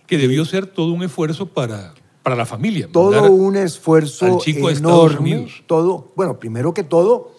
[0.05, 2.89] Que debió ser todo un esfuerzo para, para la familia.
[2.91, 5.47] Todo un esfuerzo enorme.
[5.65, 7.31] Todo, bueno, primero que todo,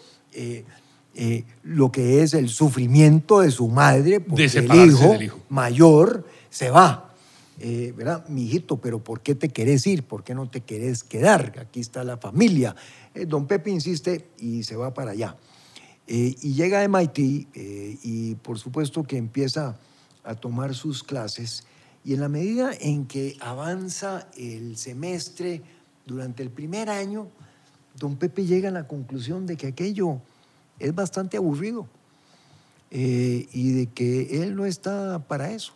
[1.20, 5.16] eh, lo que es el sufrimiento de su madre, porque el hijo,
[5.48, 7.12] mayor se va.
[7.58, 8.24] Eh, ¿verdad?
[8.28, 10.04] Mi hijito, pero ¿por qué te querés ir?
[10.04, 11.54] ¿Por qué no te querés quedar?
[11.60, 12.76] Aquí está la familia.
[13.18, 15.36] Eh, don Pepe insiste y se va para allá.
[16.06, 17.18] y llega a MIT
[18.02, 19.78] y por supuesto que empieza
[20.24, 21.64] a tomar sus clases
[22.02, 25.62] Y en la medida en que avanza el semestre,
[26.08, 27.28] durante el primer año,
[27.98, 30.20] don Pepe llega a la conclusión de que aquello
[30.78, 31.86] es bastante aburrido
[32.90, 35.74] eh, y de que él no está para eso.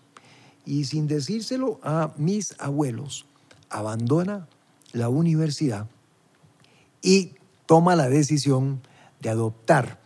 [0.65, 3.27] Y sin decírselo a mis abuelos,
[3.69, 4.49] abandona
[4.93, 5.87] la universidad
[7.03, 7.35] y
[7.67, 8.81] toma la decisión
[9.21, 10.01] de adoptar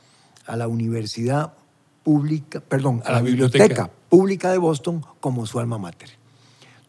[0.46, 1.54] a la Universidad
[2.02, 3.90] Pública, perdón, a, la, biblioteca.
[4.08, 6.10] Pública de Boston como su alma mater.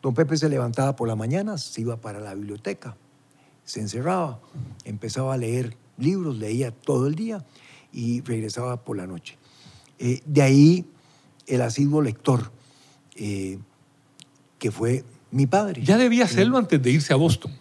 [0.02, 2.96] Don Pepe se levantaba por la mañana, se iba para la biblioteca,
[3.66, 4.40] se encerraba,
[4.86, 7.44] empezaba a leer libros, leía todo el día
[7.92, 9.38] y regresaba por la noche.
[10.00, 10.86] Eh, de ahí
[11.48, 12.52] el asiduo lector,
[13.16, 13.58] eh,
[14.60, 15.82] que fue mi padre.
[15.84, 17.52] Ya debía hacerlo antes de irse a Boston.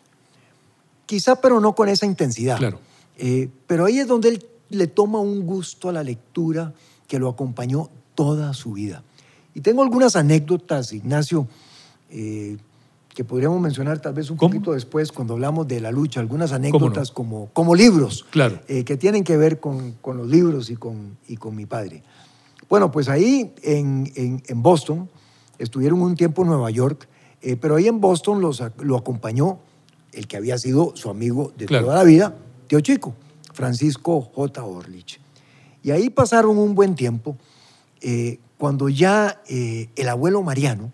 [1.06, 2.58] Quizá, pero no con esa intensidad.
[2.58, 2.80] Claro.
[3.16, 6.72] Eh, pero ahí es donde él le toma un gusto a la lectura
[7.06, 9.02] que lo acompañó toda su vida.
[9.54, 11.48] Y tengo algunas anécdotas, Ignacio,
[12.10, 12.58] eh,
[13.16, 17.10] que podríamos mencionar tal vez un poquito después cuando hablamos de la lucha, algunas anécdotas
[17.10, 18.60] como, como libros, claro.
[18.68, 22.02] Eh, que tienen que ver con, con, los libros y con, y con mi padre.
[22.68, 25.08] Bueno, pues ahí en, en, Boston,
[25.58, 27.08] estuvieron un tiempo en Nueva York,
[27.40, 29.60] eh, pero ahí en Boston los, lo acompañó
[30.16, 33.14] el que había sido su amigo de toda la vida, Tío Chico,
[33.52, 34.64] Francisco J.
[34.64, 35.20] Orlich.
[35.82, 37.36] Y ahí pasaron un buen tiempo,
[38.58, 40.90] cuando ya el abuelo Mariano,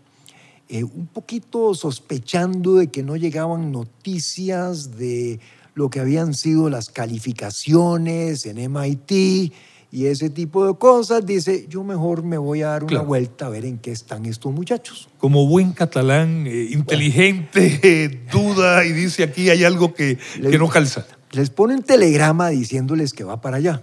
[0.72, 5.38] eh, un poquito sospechando de que no llegaban noticias de
[5.74, 9.52] lo que habían sido las calificaciones en MIT
[9.92, 13.48] y ese tipo de cosas, dice, yo mejor me voy a dar una vuelta a
[13.50, 15.10] ver en qué están estos muchachos.
[15.18, 21.06] Como buen catalán, eh, inteligente, duda y dice, aquí hay algo que, que no calza.
[21.32, 23.82] Les pone un telegrama diciéndoles que va para allá.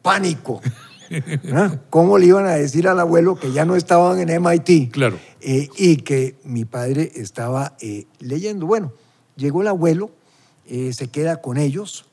[0.00, 0.60] Pánico.
[1.52, 1.76] ¿Ah?
[1.90, 4.92] ¿Cómo le iban a decir al abuelo que ya no estaban en MIT?
[4.92, 5.18] Claro.
[5.40, 8.66] Eh, y que mi padre estaba eh, leyendo.
[8.66, 8.92] Bueno,
[9.36, 10.10] llegó el abuelo,
[10.66, 12.06] eh, se queda con ellos,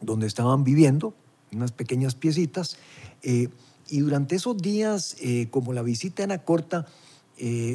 [0.00, 1.14] donde estaban viviendo,
[1.52, 2.76] unas pequeñas piecitas,
[3.22, 5.16] y durante esos días,
[5.50, 6.86] como la visita era corta,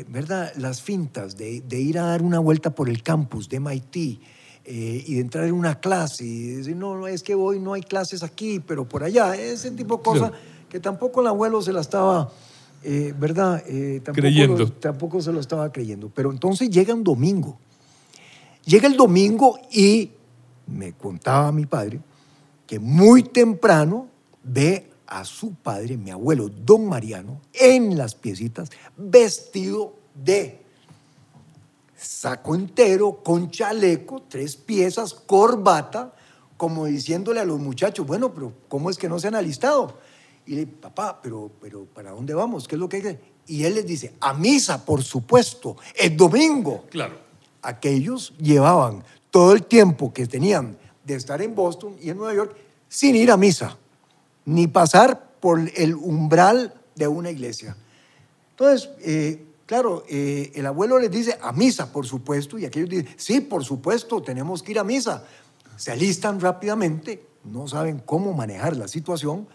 [0.10, 0.52] ¿verdad?
[0.58, 3.96] Las fintas de, ir a dar una vuelta por el campus de MIT,
[4.66, 7.82] y de entrar en una clase y decir, no, no, es que hoy no hay
[7.82, 10.32] clases aquí, pero por allá, ese tipo de cosas
[10.70, 12.32] que tampoco el abuelo se la estaba,
[12.84, 13.64] eh, ¿verdad?
[13.68, 14.72] Eh, tampoco creyendo.
[14.74, 16.12] tampoco se lo estaba creyendo.
[16.14, 17.58] Pero entonces llega un domingo.
[18.66, 20.12] Llega el domingo y
[20.68, 22.02] me contaba mi padre
[22.68, 24.08] que muy temprano
[24.44, 30.62] ve a su padre, mi abuelo, don Mariano, en las piecitas, vestido de
[31.96, 36.14] saco entero, con chaleco, tres piezas, corbata,
[36.58, 39.98] como diciéndole a los muchachos, bueno, pero ¿cómo es que no se han alistado?
[40.46, 42.68] Y le dice, papá, pero, pero ¿para dónde vamos?
[42.68, 46.18] ¿Qué es lo que hay que Y él les dice, a misa, por supuesto, el
[46.18, 46.86] domingo.
[46.90, 47.16] Claro.
[47.62, 52.56] Aquellos llevaban todo el tiempo que tenían de estar en Boston y en Nueva York
[52.90, 53.78] sin ir a misa,
[54.46, 57.76] ni pasar por el umbral de una iglesia.
[58.52, 63.08] Entonces, eh, claro, eh, el abuelo les dice, a misa, por supuesto, y aquellos dicen,
[63.18, 65.24] sí, por supuesto, tenemos que ir a misa.
[65.78, 69.48] Se alistan rápidamente, no saben cómo manejar la situación,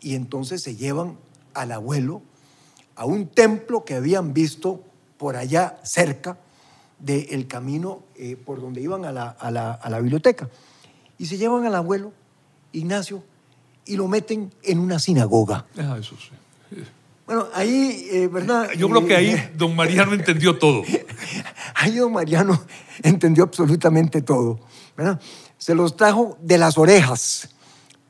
[0.00, 1.16] y entonces se llevan
[1.54, 2.22] al abuelo
[2.94, 4.82] a un templo que habían visto
[5.16, 6.38] por allá cerca
[6.98, 10.48] del camino eh, por donde iban a la, a, la, biblioteca.
[11.18, 12.12] Y se llevan al abuelo,
[12.72, 13.24] Ignacio,
[13.84, 15.66] y lo meten en una sinagoga.
[15.76, 16.30] Ah, eso sí.
[17.26, 18.70] Bueno, ahí, eh, ¿verdad?
[18.72, 20.82] Yo creo que ahí eh, don Mariano entendió todo.
[21.74, 22.62] ahí don Mariano
[23.02, 24.60] entendió absolutamente todo,
[24.96, 25.20] ¿verdad?
[25.58, 27.50] Se los trajo de las orejas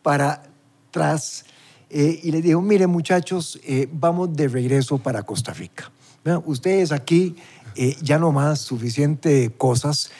[0.02, 0.44] para
[0.90, 1.44] tras
[1.90, 5.90] eh, y le dijo, miren muchachos, eh, vamos de regreso para Costa Rica.
[6.44, 7.36] Ustedes aquí
[7.80, 10.10] eh, ya no más suficiente cosas,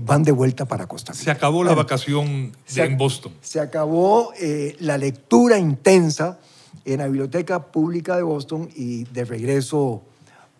[0.00, 1.24] van de vuelta para Costa Rica.
[1.24, 3.32] Se acabó la vacación en Boston.
[3.40, 4.32] Se acabó
[4.80, 6.40] la lectura intensa
[6.84, 10.02] en la Biblioteca Pública de Boston y de regreso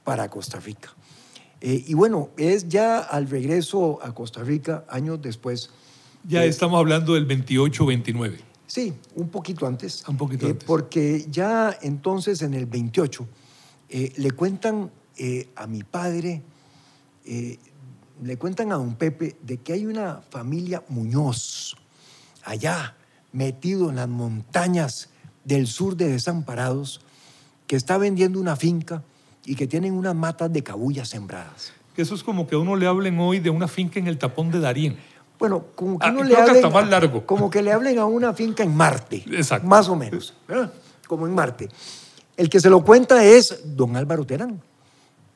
[0.04, 0.94] para Costa Rica.
[1.60, 5.70] y bueno, es ya al regreso a Costa Rica, años después.
[6.28, 8.46] Ya estamos hablando del 28-29.
[8.66, 10.04] Sí, un poquito antes.
[10.09, 10.64] Un poquito eh, antes.
[10.64, 13.26] Porque ya entonces en el 28
[13.88, 16.42] eh, le cuentan eh, a mi padre,
[18.22, 21.76] le cuentan a don Pepe de que hay una familia Muñoz
[22.44, 22.94] allá,
[23.32, 25.10] metido en las montañas
[25.44, 27.00] del sur de Desamparados,
[27.66, 29.02] que está vendiendo una finca
[29.44, 31.72] y que tienen unas matas de cabulla sembradas.
[31.96, 34.50] Eso es como que a uno le hablen hoy de una finca en el tapón
[34.50, 34.96] de Darién.
[35.38, 37.26] Bueno, como que, ah, le hablen, más largo.
[37.26, 39.24] como que le hablen a una finca en Marte.
[39.30, 39.66] Exacto.
[39.66, 40.34] Más o menos.
[41.06, 41.68] Como en Marte.
[42.36, 44.62] El que se lo cuenta es don Álvaro Terán,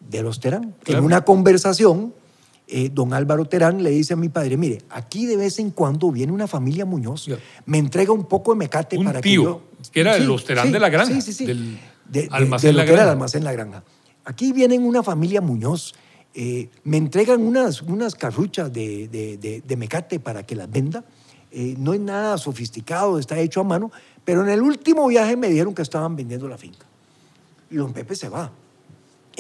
[0.00, 0.74] de los Terán.
[0.86, 2.12] En una conversación,
[2.66, 6.10] eh, don Álvaro Terán le dice a mi padre, mire, aquí de vez en cuando
[6.10, 7.28] viene una familia Muñoz,
[7.66, 9.40] me entrega un poco de mecate un para tío,
[9.78, 9.90] que yo...
[9.92, 11.12] que era de los Terán de la granja.
[11.12, 11.46] Sí, sí, sí.
[11.46, 11.78] Del
[12.08, 13.12] de, de- almacén de lo La que era el Granja.
[13.12, 13.84] almacén La Granja.
[14.24, 15.94] Aquí vienen una familia Muñoz,
[16.34, 21.04] eh, me entregan unas, unas carruchas de, de- de- de mecate para que las venda.
[21.52, 23.90] Eh, no es nada sofisticado, está hecho a mano,
[24.24, 26.86] pero en el último viaje me dijeron que estaban vendiendo la finca.
[27.70, 28.52] Y don Pepe se va.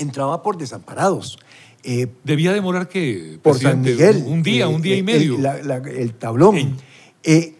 [0.00, 1.38] Entraba por desamparados.
[1.82, 4.24] Eh, Debía demorar que por San Miguel.
[4.26, 5.36] un día, eh, un día y eh, medio.
[5.36, 6.56] El, la- la- el tablón.
[6.56, 6.76] En-
[7.22, 7.54] Eh,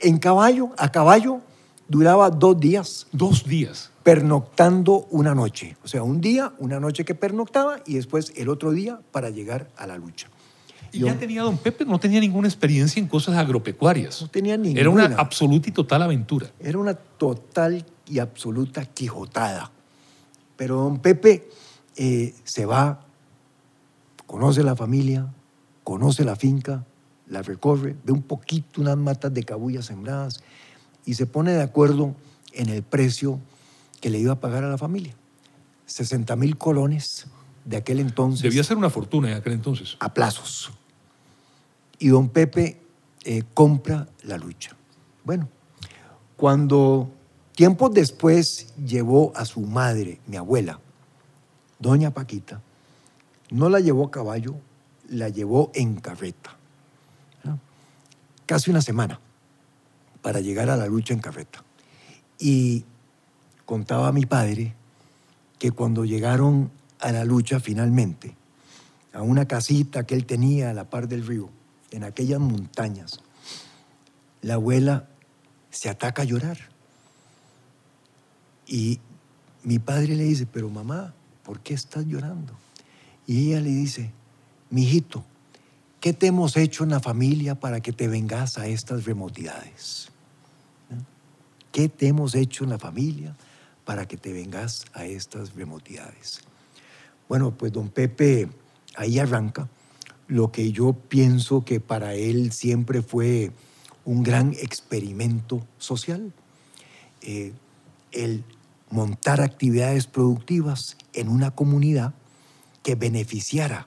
[0.00, 1.40] en caballo, a caballo,
[1.88, 3.90] duraba dos días Dos días.
[4.02, 5.76] pernoctando una noche.
[5.82, 9.68] O sea, un día, una noche que pernoctaba y después el otro día para llegar
[9.76, 10.28] a la lucha.
[10.92, 14.20] Y Yo- ya tenía don Pepe, no tenía ninguna experiencia en cosas agropecuarias.
[14.22, 15.16] No tenía Era una ninguna.
[15.22, 16.50] absoluta y total aventura.
[16.60, 19.70] Era una total y absoluta quijotada.
[20.56, 21.48] Pero don Pepe
[22.02, 23.04] eh, se va,
[24.26, 25.30] conoce la familia,
[25.84, 26.86] conoce la finca,
[27.26, 30.42] la recorre, ve un poquito unas matas de cabuya sembradas
[31.04, 32.16] y se pone de acuerdo
[32.54, 33.38] en el precio
[34.00, 35.14] que le iba a pagar a la familia.
[35.84, 37.26] 60 mil colones
[37.66, 39.98] de aquel entonces Debía ser una fortuna en aquel entonces.
[40.00, 40.72] a plazos.
[41.98, 42.80] Y don Pepe
[43.24, 44.74] eh, compra la lucha.
[45.22, 45.50] Bueno,
[46.34, 47.10] cuando
[47.54, 50.80] tiempos después llevó a su madre, mi abuela,
[51.80, 52.60] doña Paquita,
[53.50, 54.54] no la llevó a caballo,
[55.08, 56.56] la llevó en carreta.
[58.46, 59.20] Casi una semana
[60.22, 61.64] para llegar a la lucha en carreta.
[62.38, 62.84] Y
[63.64, 64.74] contaba mi padre
[65.58, 66.70] que cuando llegaron
[67.00, 68.36] a la lucha finalmente,
[69.12, 71.50] a una casita que él tenía a la par del río,
[71.90, 73.20] en aquellas montañas,
[74.42, 75.08] la abuela
[75.70, 76.58] se ataca a llorar.
[78.66, 79.00] Y
[79.62, 81.14] mi padre le dice, pero mamá,
[81.50, 82.52] ¿por qué estás llorando?
[83.26, 84.12] Y ella le dice,
[84.70, 85.24] mi hijito,
[85.98, 90.10] ¿qué te hemos hecho en la familia para que te vengas a estas remotidades?
[90.92, 91.02] ¿Eh?
[91.72, 93.34] ¿Qué te hemos hecho en la familia
[93.84, 96.42] para que te vengas a estas remotidades?
[97.28, 98.48] Bueno, pues don Pepe
[98.94, 99.68] ahí arranca
[100.28, 103.50] lo que yo pienso que para él siempre fue
[104.04, 106.32] un gran experimento social.
[107.22, 107.52] Eh,
[108.12, 108.44] el
[108.90, 112.14] montar actividades productivas en una comunidad
[112.82, 113.86] que beneficiara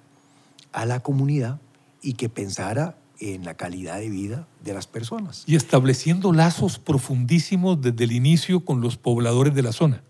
[0.71, 1.59] a la comunidad
[2.01, 5.43] y que pensara en la calidad de vida de las personas.
[5.45, 10.03] Y estableciendo lazos profundísimos desde el inicio con los pobladores de la zona,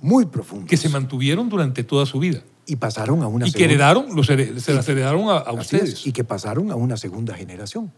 [0.00, 0.68] Muy profundos.
[0.68, 2.42] que se mantuvieron durante toda su vida.
[2.66, 5.82] y pasaron a una Y que heredaron, los se las heredaron a, a Así es,
[5.82, 6.06] ustedes.
[6.06, 7.92] y que pasaron a una segunda generación.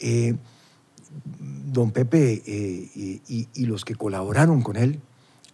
[0.00, 0.34] Eh,
[1.66, 3.20] don Pepe eh,
[3.54, 5.00] y los que colaboraron con él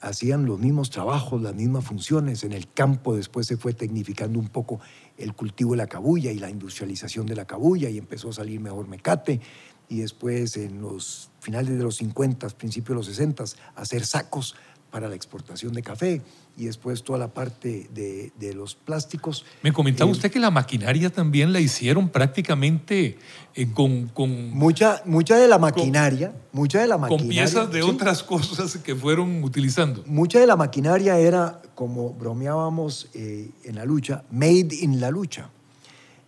[0.06, 2.44] hacían los mismos trabajos, las mismas funciones.
[2.44, 4.80] En el campo después se fue tecnificando un poco
[5.18, 8.60] el cultivo de la cabulla y la industrialización de la cabulla y empezó a salir
[8.60, 9.40] mejor mecate.
[9.88, 13.44] Y después en los finales de los 50, principios de los 60,
[13.74, 14.54] hacer sacos
[14.96, 16.22] para la exportación de café
[16.56, 19.44] y después toda la parte de, de los plásticos.
[19.62, 23.18] Me comentaba Eh, usted que la maquinaria también la hicieron prácticamente
[23.54, 27.28] eh, con, con, Mucha, mucha de la maquinaria, mucha de la con maquinaria.
[27.42, 30.02] piezas de sí, otras cosas que fueron utilizando.
[30.06, 35.50] Mucha de la maquinaria era, como bromeábamos eh, en la lucha, made in la lucha.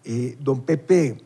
[0.05, 1.17] Eh, don Pepe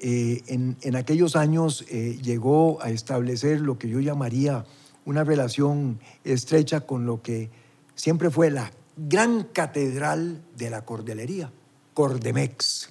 [0.00, 4.66] eh, en, en aquellos años eh, llegó a establecer lo que yo llamaría
[5.04, 7.50] una relación estrecha con lo que
[7.94, 11.50] siempre fue la gran catedral de la cordelería,
[11.94, 12.88] Cordemex,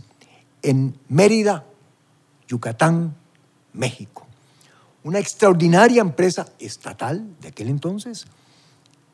[0.62, 1.66] en Mérida,
[2.48, 3.16] Yucatán,
[3.74, 4.26] México.
[5.04, 8.26] Una extraordinaria empresa estatal de aquel entonces,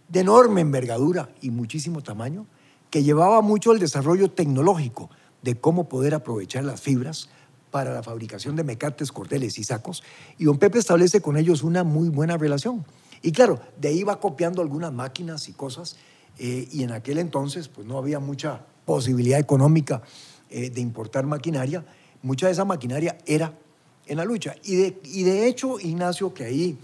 [0.08, 2.48] de enorme envergadura y muchísimo tamaño,
[2.90, 5.10] que llevaba mucho el desarrollo tecnológico
[5.42, 7.30] de cómo poder aprovechar las fibras
[7.76, 10.02] para la fabricación de mecates, cordeles y sacos.
[10.38, 12.86] Y don Pepe establece con ellos una muy buena relación.
[13.22, 15.98] Y claro, de ahí va copiando algunas máquinas y cosas.
[16.40, 20.02] eh, y en aquel entonces, pues no había mucha posibilidad económica
[20.50, 21.84] eh, de importar maquinaria.
[22.22, 23.52] Mucha de esa maquinaria era
[24.08, 24.56] en la lucha.
[24.64, 26.78] Y de, y de hecho, Ignacio, que ahí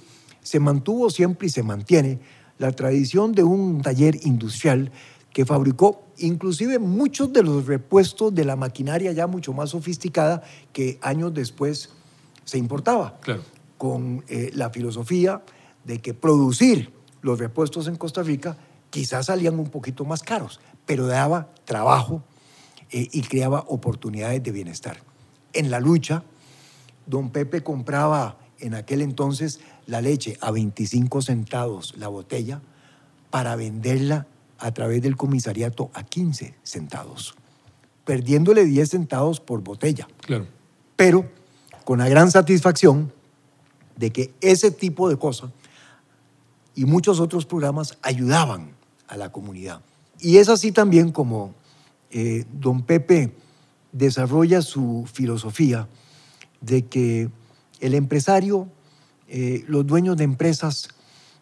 [0.43, 2.19] se mantuvo siempre y se mantiene
[2.57, 4.91] la tradición de un taller industrial
[5.33, 10.99] que fabricó inclusive muchos de los repuestos de la maquinaria ya mucho más sofisticada que
[11.01, 11.89] años después
[12.43, 13.41] se importaba, Claro.
[13.77, 15.41] con eh, la filosofía
[15.85, 18.57] de que producir los repuestos en Costa Rica
[18.89, 22.23] quizás salían un poquito más caros, pero daba trabajo
[22.91, 24.97] eh, y creaba oportunidades de bienestar.
[25.53, 26.23] En la lucha,
[27.05, 32.61] don Pepe compraba en aquel entonces la leche a 25 centavos la botella
[33.29, 34.27] para venderla
[34.61, 37.33] a través del comisariato a 15 centavos,
[38.05, 40.07] perdiéndole 10 centavos por botella.
[40.21, 40.47] Claro.
[40.95, 41.25] Pero
[41.83, 43.11] con la gran satisfacción
[43.97, 45.49] de que ese tipo de cosas
[46.75, 48.71] y muchos otros programas ayudaban
[49.07, 49.81] a la comunidad.
[50.19, 51.53] Y es así también como
[52.11, 53.33] eh, don Pepe
[53.91, 55.87] desarrolla su filosofía
[56.61, 57.29] de que
[57.79, 58.67] el empresario,
[59.27, 60.89] eh, los dueños de empresas,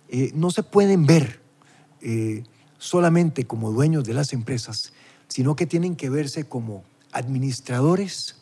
[0.08, 1.42] eh, no se pueden ver
[2.80, 4.94] solamente como dueños de las empresas,
[5.28, 8.38] sino que tienen que verse como administradores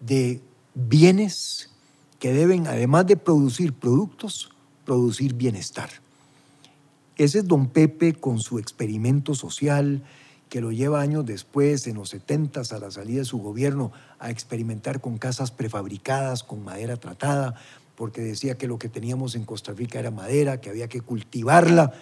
[0.00, 0.40] de
[0.74, 1.70] bienes
[2.18, 4.50] que deben, además de producir productos,
[4.84, 5.90] producir bienestar.
[7.16, 10.02] Ese es don Pepe con su experimento social,
[10.48, 14.30] que lo lleva años después, en los 70 a la salida de su gobierno, a
[14.30, 17.54] experimentar con casas prefabricadas, con madera tratada,
[17.96, 21.92] porque decía que lo que teníamos en Costa Rica era madera, que había que cultivarla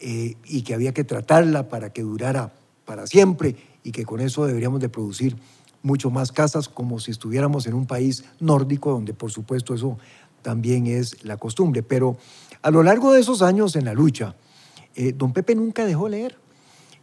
[0.00, 2.52] eh, y que había que tratarla para que durara
[2.84, 5.36] para siempre y que con eso deberíamos de producir
[5.82, 9.98] mucho más casas como si estuviéramos en un país nórdico, donde por supuesto eso
[10.42, 11.82] también es la costumbre.
[11.82, 12.16] Pero
[12.62, 14.34] a lo largo de esos años en la lucha,
[14.94, 16.36] eh, don Pepe nunca dejó leer.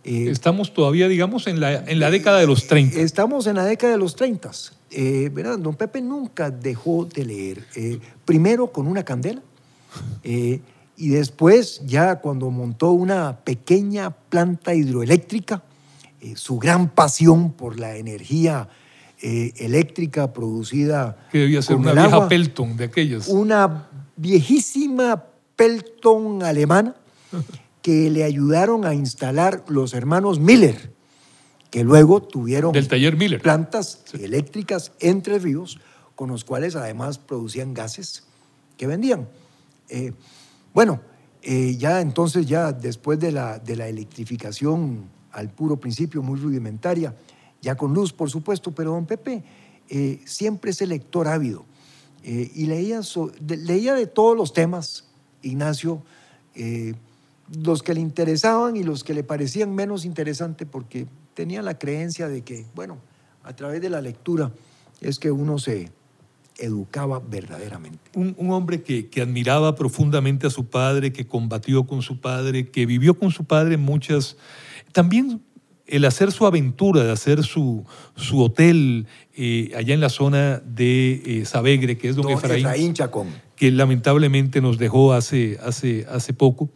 [0.04, 3.00] Eh, estamos todavía, digamos, en la, en la década de los 30.
[3.00, 4.52] Estamos en la década de los 30.
[4.92, 5.60] Eh, ¿verdad?
[5.60, 7.64] Don Pepe nunca dejó de leer.
[8.26, 9.42] primero con una candela
[10.98, 15.64] y después ya cuando montó una pequeña planta hidroeléctrica,
[16.36, 18.68] su gran pasión por la energía
[19.22, 21.28] eléctrica producida.
[21.32, 23.28] Que debía ser una vieja Pelton de aquellas.
[23.28, 25.24] Una viejísima
[25.56, 26.96] Pelton alemana
[27.82, 30.92] que le ayudaron a instalar los hermanos Miller,
[31.70, 33.42] que luego tuvieron Del taller Miller.
[33.42, 35.80] plantas eléctricas entre ríos,
[36.16, 38.24] con los cuales además producían gases
[38.78, 39.30] que vendían.
[39.90, 40.14] Eh,
[40.78, 41.02] bueno,
[41.42, 47.16] eh, ya entonces, ya después de la, de la electrificación al puro principio, muy rudimentaria,
[47.64, 49.44] ya con luz, por supuesto, pero don Pepe
[49.90, 51.66] eh, siempre es el lector ávido.
[52.24, 53.02] Y leía,
[53.48, 55.08] leía de todos los temas,
[55.42, 56.04] Ignacio,
[57.64, 62.28] los que le interesaban y los que le parecían menos interesantes porque tenía la creencia
[62.28, 63.00] de que, bueno,
[63.42, 64.52] a través de la lectura
[65.02, 65.90] es que uno se
[66.60, 68.00] educaba verdaderamente.
[68.16, 72.86] Un, hombre que, que, admiraba profundamente a su padre, que combatió con su padre, que
[72.86, 74.38] vivió con su padre muchas...
[74.92, 75.42] También
[75.88, 77.86] el hacer su aventura, de hacer su,
[78.16, 83.28] su hotel eh, allá en la zona de eh, Sabegre, que es don, Efraín, Chacón.
[83.56, 86.70] que lamentablemente nos dejó hace, hace, hace poco.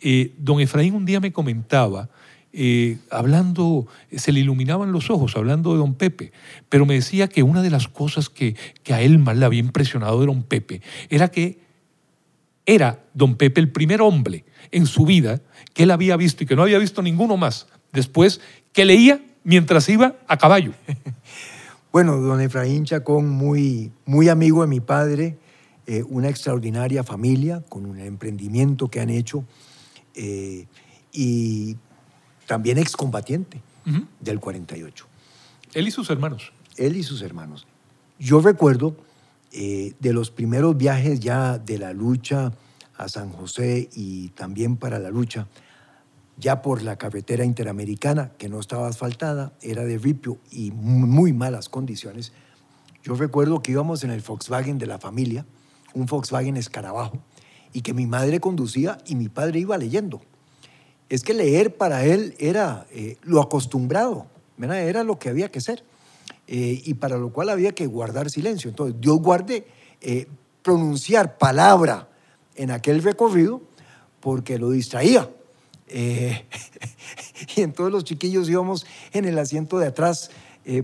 [0.00, 2.08] Eh, don Efraín un día me comentaba,
[2.52, 6.32] eh, hablando, se le iluminaban los ojos, hablando de don Pepe,
[6.68, 9.60] pero me decía que una de las cosas que, que a él más le había
[9.60, 11.60] impresionado de don Pepe era que
[12.66, 15.40] era don Pepe el primer hombre en su vida
[15.74, 18.40] que él había visto y que no había visto ninguno más después
[18.72, 20.72] que leía mientras iba a caballo.
[21.92, 25.38] Bueno, don Efraín Chacón, muy, muy amigo de mi padre,
[25.88, 29.44] eh, una extraordinaria familia con un emprendimiento que han hecho
[30.14, 30.66] eh,
[31.12, 31.76] y
[32.50, 33.62] también excombatiente
[34.18, 35.06] del 48.
[35.72, 36.52] Él y sus hermanos.
[36.76, 37.64] Él y sus hermanos.
[38.18, 38.96] Yo recuerdo
[39.52, 42.52] eh, de los primeros viajes ya de la lucha
[42.96, 45.46] a San José y también para la lucha,
[46.38, 51.68] ya por la carretera interamericana, que no estaba asfaltada, era de ripio y muy malas
[51.68, 52.32] condiciones.
[53.04, 55.46] Yo recuerdo que íbamos en el Volkswagen de la familia,
[55.94, 57.22] un Volkswagen escarabajo,
[57.72, 60.20] y que mi madre conducía y mi padre iba leyendo.
[61.10, 64.28] Es que leer para él era eh, lo acostumbrado,
[64.62, 65.82] era lo que había que hacer
[66.46, 68.70] eh, y para lo cual había que guardar silencio.
[68.70, 69.66] Entonces, Dios guarde
[70.00, 70.28] eh,
[70.62, 72.08] pronunciar palabra
[72.54, 73.60] en aquel recorrido
[74.20, 75.28] porque lo distraía.
[75.90, 80.30] y entonces los chiquillos íbamos en el asiento de atrás,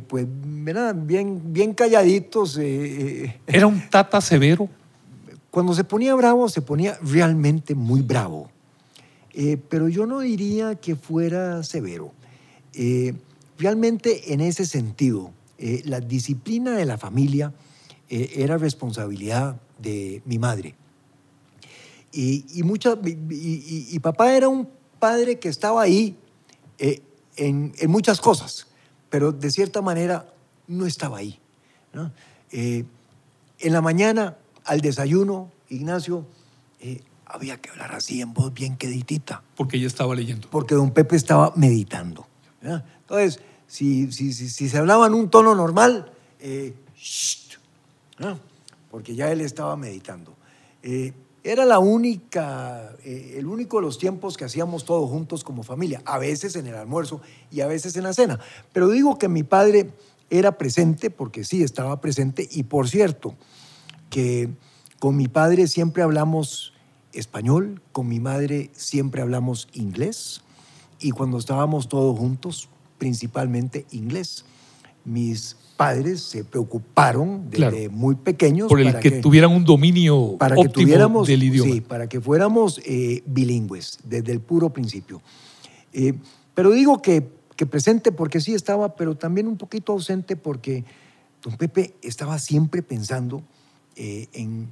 [0.09, 2.59] pues, bien, bien calladitos.
[2.59, 4.69] ¿Era un tata severo?
[5.53, 8.51] Cuando se ponía bravo, se ponía realmente muy bravo.
[9.39, 12.11] Eh, pero yo no diría que fuera severo.
[12.73, 13.15] Eh,
[13.59, 17.53] realmente en ese sentido, eh, la disciplina de la familia
[18.09, 20.77] era responsabilidad de mi madre.
[22.13, 24.69] Y, y, papá era un
[25.01, 26.17] padre que estaba ahí
[27.37, 28.69] en, muchas cosas,
[29.11, 30.33] pero de cierta manera
[30.69, 31.41] no estaba ahí.
[32.53, 32.87] en
[33.61, 36.25] la mañana al desayuno, Ignacio,
[37.27, 39.43] había que hablar así en voz bien queditita.
[39.57, 40.49] Porque ella estaba leyendo.
[40.51, 42.27] Porque don Pepe estaba meditando.
[42.63, 46.75] Entonces, si, si, si, se hablaba en un tono normal, eh,
[48.91, 50.35] porque ya él estaba meditando.
[50.83, 51.13] Eh,
[51.45, 56.03] era la única, eh, el único de los tiempos que hacíamos todos juntos como familia,
[56.05, 57.21] a veces en el almuerzo
[57.53, 58.41] y a veces en la cena.
[58.73, 59.91] Pero digo que mi padre
[60.29, 63.35] era presente, porque sí, estaba presente, y por cierto,
[64.11, 64.51] que
[64.99, 66.73] con mi padre siempre hablamos
[67.19, 70.43] español, con mi madre siempre hablamos inglés,
[71.01, 74.45] y cuando estábamos todos juntos, principalmente inglés.
[75.05, 80.69] Mis padres se preocuparon desde muy pequeños por el que, tuvieran un dominio para que
[80.69, 81.73] tuviéramos, del idioma.
[81.73, 85.21] Sí, para que fuéramos eh, bilingües desde el puro principio.
[85.93, 86.15] Eh,
[86.55, 90.85] pero digo que, que, presente porque sí estaba, pero también un poquito ausente porque
[91.43, 93.43] don Pepe estaba siempre pensando
[93.97, 94.71] eh, en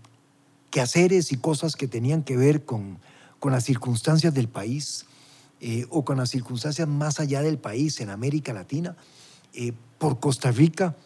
[0.74, 2.98] quehaceres y cosas que tenían que ver con,
[3.38, 5.06] con las circunstancias del país
[5.88, 8.96] o con las circunstancias más allá del país en América Latina
[9.98, 10.96] por Costa Rica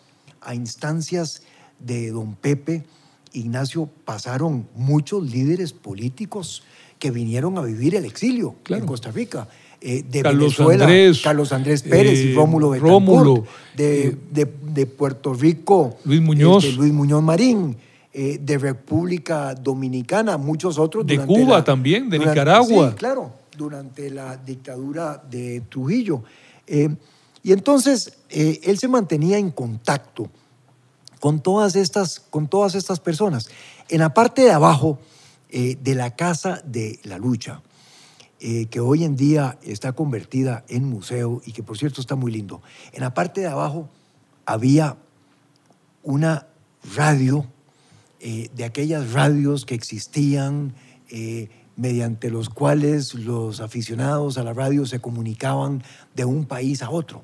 [0.40, 1.42] a instancias
[1.78, 2.84] de don Pepe
[3.32, 6.62] Ignacio pasaron muchos líderes políticos
[6.98, 9.48] que vinieron a vivir el exilio en Costa Rica.
[9.80, 13.46] Eh, de Carlos Venezuela, Andrés, Carlos Andrés Pérez y eh, Rómulo Betancourt,
[13.76, 17.76] de, eh, de, Puerto Rico, Luis Muñoz, este, Luis Muñoz Marín,
[18.40, 21.06] de República Dominicana, muchos otros.
[21.06, 22.90] De Cuba también, de Nicaragua.
[22.90, 26.22] Sí, claro, durante la dictadura de Trujillo.
[27.42, 30.28] Y entonces eh, él se mantenía en contacto
[31.20, 33.48] con todas estas, con todas estas personas.
[33.88, 34.98] En la parte de abajo
[35.50, 37.62] eh, de la Casa de la Lucha,
[38.40, 42.30] eh, que hoy en día está convertida en museo y que por cierto está muy
[42.30, 42.62] lindo,
[42.92, 43.88] en la parte de abajo
[44.44, 44.96] había
[46.02, 46.46] una
[46.94, 47.46] radio,
[48.20, 50.74] de aquellas radios que existían
[51.78, 57.22] mediante los cuales los aficionados a la radio se comunicaban de un país a otro.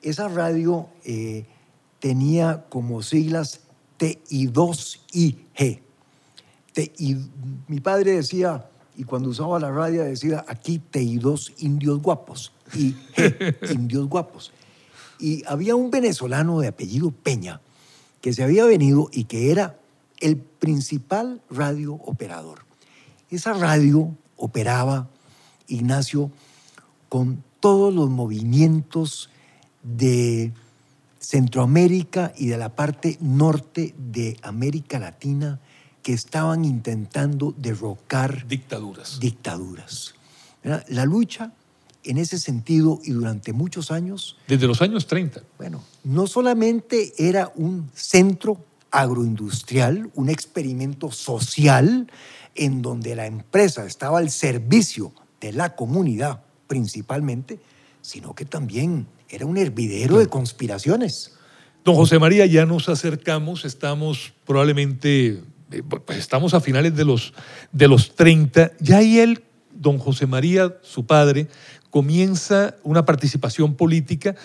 [0.00, 1.46] Esa radio eh,
[1.98, 3.60] tenía como siglas
[3.98, 5.80] TI2IG.
[7.66, 12.94] mi padre decía, y cuando usaba la radio decía, aquí TI2 indios guapos, y
[13.74, 14.52] indios guapos.
[15.18, 17.60] Y había un venezolano de apellido Peña
[18.20, 19.76] que se había venido y que era
[20.22, 22.64] el principal radio operador.
[23.30, 25.08] Esa radio operaba,
[25.66, 26.30] Ignacio,
[27.08, 29.30] con todos los movimientos
[29.82, 30.52] de
[31.18, 35.60] Centroamérica y de la parte norte de América Latina
[36.02, 39.20] que estaban intentando derrocar dictaduras.
[39.20, 40.14] dictaduras.
[40.62, 41.52] La lucha
[42.04, 44.36] en ese sentido y durante muchos años...
[44.48, 45.42] Desde los años 30.
[45.58, 52.10] Bueno, no solamente era un centro agroindustrial, un experimento social
[52.54, 57.58] en donde la empresa estaba al servicio de la comunidad principalmente,
[58.00, 61.32] sino que también era un hervidero de conspiraciones.
[61.84, 67.34] Don José María, ya nos acercamos, estamos probablemente, eh, pues estamos a finales de los,
[67.72, 71.48] de los 30, ya ahí él, don José María, su padre,
[71.90, 74.36] comienza una participación política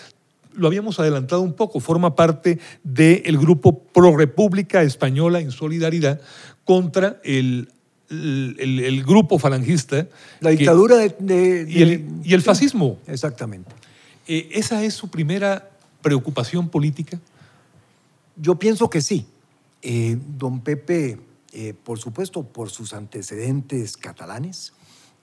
[0.58, 6.20] lo habíamos adelantado un poco, forma parte del grupo Pro República Española en solidaridad
[6.64, 7.70] contra el
[8.10, 10.08] el, grupo falangista.
[10.40, 11.66] La dictadura de,
[12.24, 12.98] y, el, fascismo.
[13.06, 13.70] Exactamente.
[14.26, 15.70] Eh, ¿Esa es su primera
[16.02, 17.20] preocupación política?
[18.36, 19.26] Yo pienso que sí.
[19.82, 21.18] Eh, don Pepe,
[21.52, 24.72] eh, por supuesto, por sus antecedentes catalanes,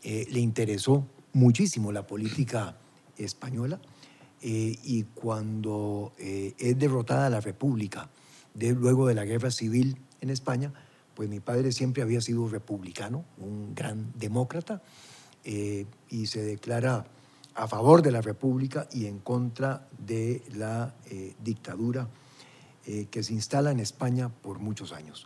[0.03, 2.75] le interesó muchísimo la política
[3.17, 3.79] española
[4.47, 8.09] y cuando es derrotada la República,
[8.53, 10.71] luego de la guerra civil en España,
[11.15, 14.81] pues mi padre siempre había sido republicano, un gran demócrata,
[15.45, 17.05] eh, y se declara
[17.55, 22.09] a favor de la República y en contra de la eh, dictadura
[22.85, 25.25] eh, que se instala en España por muchos años.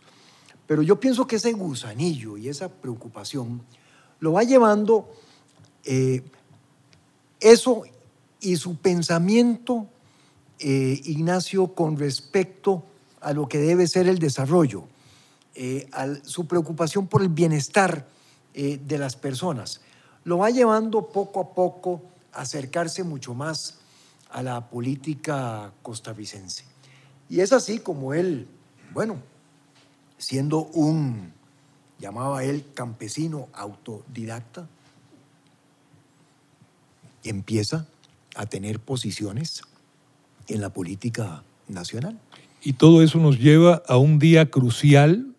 [0.66, 3.62] Pero yo pienso que ese gusanillo y esa preocupación
[4.20, 5.10] lo va llevando
[7.40, 7.82] eso
[8.40, 9.88] y su pensamiento,
[10.58, 12.84] Ignacio, con respecto
[13.20, 14.84] a lo que debe ser el desarrollo
[15.54, 15.90] eh,
[16.22, 18.06] su preocupación por el bienestar
[18.54, 19.80] eh, de las personas.
[20.24, 23.78] Lo va llevando poco a poco a acercarse mucho más
[24.30, 26.64] a la política costarricense.
[27.28, 28.46] Y es así como él,
[28.92, 29.18] bueno,
[30.18, 31.32] siendo un,
[31.98, 34.68] llamaba él, campesino autodidacta,
[37.24, 37.86] empieza
[38.34, 39.62] a tener posiciones
[40.48, 42.18] en la política nacional.
[42.62, 45.34] Y todo eso nos lleva a un día crucial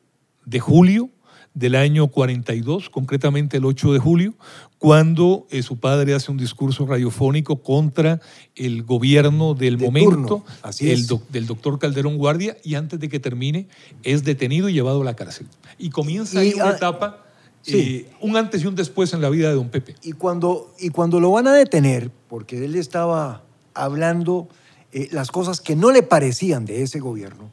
[0.46, 1.10] de julio
[1.54, 4.34] del año 42, concretamente el 8 de julio,
[4.78, 8.22] cuando eh, su padre hace un discurso radiofónico contra
[8.56, 10.46] el gobierno del momento,
[10.80, 13.68] el del doctor Calderón Guardia, y antes de que termine
[14.04, 15.48] es detenido y llevado a la cárcel.
[15.78, 17.21] Y comienza ahí una etapa
[17.62, 18.08] Sí.
[18.10, 19.96] Eh, un antes y un después en la vida de don Pepe.
[20.02, 23.44] Y cuando, y cuando lo van a detener, porque él estaba
[23.74, 24.48] hablando
[24.92, 27.52] eh, las cosas que no le parecían de ese gobierno,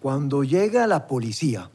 [0.00, 1.70] cuando llega la policía,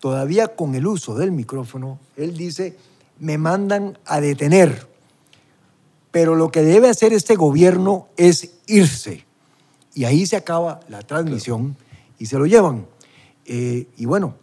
[0.00, 2.76] todavía con el uso del micrófono, él dice,
[3.18, 4.88] me mandan a detener,
[6.10, 9.24] pero lo que debe hacer este gobierno es irse.
[9.94, 11.76] Y ahí se acaba la transmisión
[12.18, 12.86] y se lo llevan.
[13.44, 14.34] Eh, y bueno,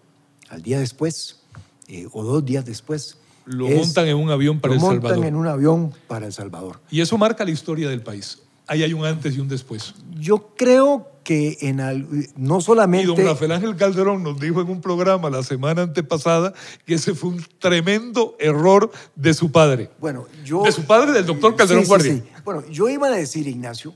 [0.50, 1.42] al día después,
[1.88, 5.04] eh, o dos días después, lo montan en un avión para El Salvador.
[5.04, 6.80] Lo montan en un avión para El Salvador.
[6.90, 8.40] Y eso marca la historia del país.
[8.68, 9.94] Ahí hay un antes y un después.
[10.20, 13.04] Yo creo que en no solamente...
[13.04, 16.54] Y don Rafael Ángel Calderón nos dijo en un programa la semana antepasada
[16.86, 19.92] que ese fue un tremendo error de su padre.
[20.00, 20.64] Bueno, yo...
[20.64, 23.94] De su padre, del doctor Calderón sí, sí, Bueno, yo iba a decir, Ignacio,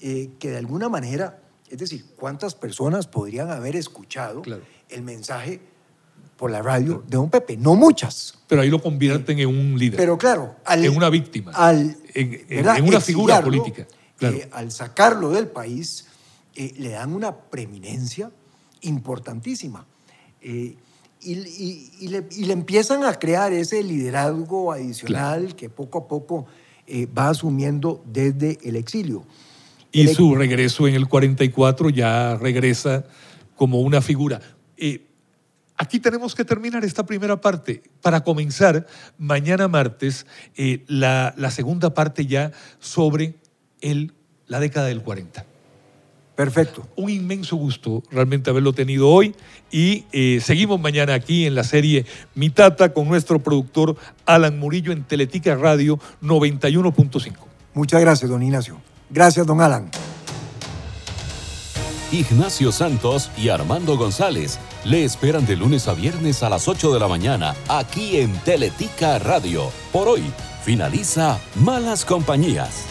[0.00, 4.42] eh, que de alguna manera, es decir, ¿cuántas personas podrían haber escuchado
[4.88, 5.60] el mensaje
[6.40, 8.38] por la radio de don Pepe, no muchas.
[8.48, 9.98] Pero ahí lo convierten en un líder.
[9.98, 13.86] Pero claro, en una víctima, al, en, una figura política.
[14.22, 16.06] Eh, al sacarlo del país,
[16.54, 18.30] eh, le dan una preeminencia
[18.80, 19.84] importantísima.
[20.40, 20.76] Eh,
[21.20, 26.46] y, le, empiezan a crear ese liderazgo adicional que poco a poco
[27.16, 29.26] va asumiendo desde el exilio.
[29.92, 33.04] Y su regreso en el 44 ya regresa
[33.56, 34.40] como una figura.
[35.80, 42.26] Aquí tenemos que terminar esta primera parte para comenzar mañana martes eh, la, segunda parte
[42.26, 43.36] ya sobre
[43.80, 44.12] el,
[44.46, 45.46] la década del 40.
[46.36, 46.86] Perfecto.
[46.96, 49.34] Un inmenso gusto realmente haberlo tenido hoy
[49.70, 52.04] y eh, seguimos mañana aquí en la serie
[52.34, 57.36] Mitata con nuestro productor Alan Murillo en Teletica Radio 91.5.
[57.72, 58.78] Muchas gracias, don Ignacio.
[59.08, 59.90] Gracias, don Alan.
[62.12, 66.98] Ignacio Santos y Armando González le esperan de lunes a viernes a las 8 de
[67.00, 69.70] la mañana aquí en Teletica Radio.
[69.92, 70.24] Por hoy
[70.64, 72.89] finaliza Malas Compañías.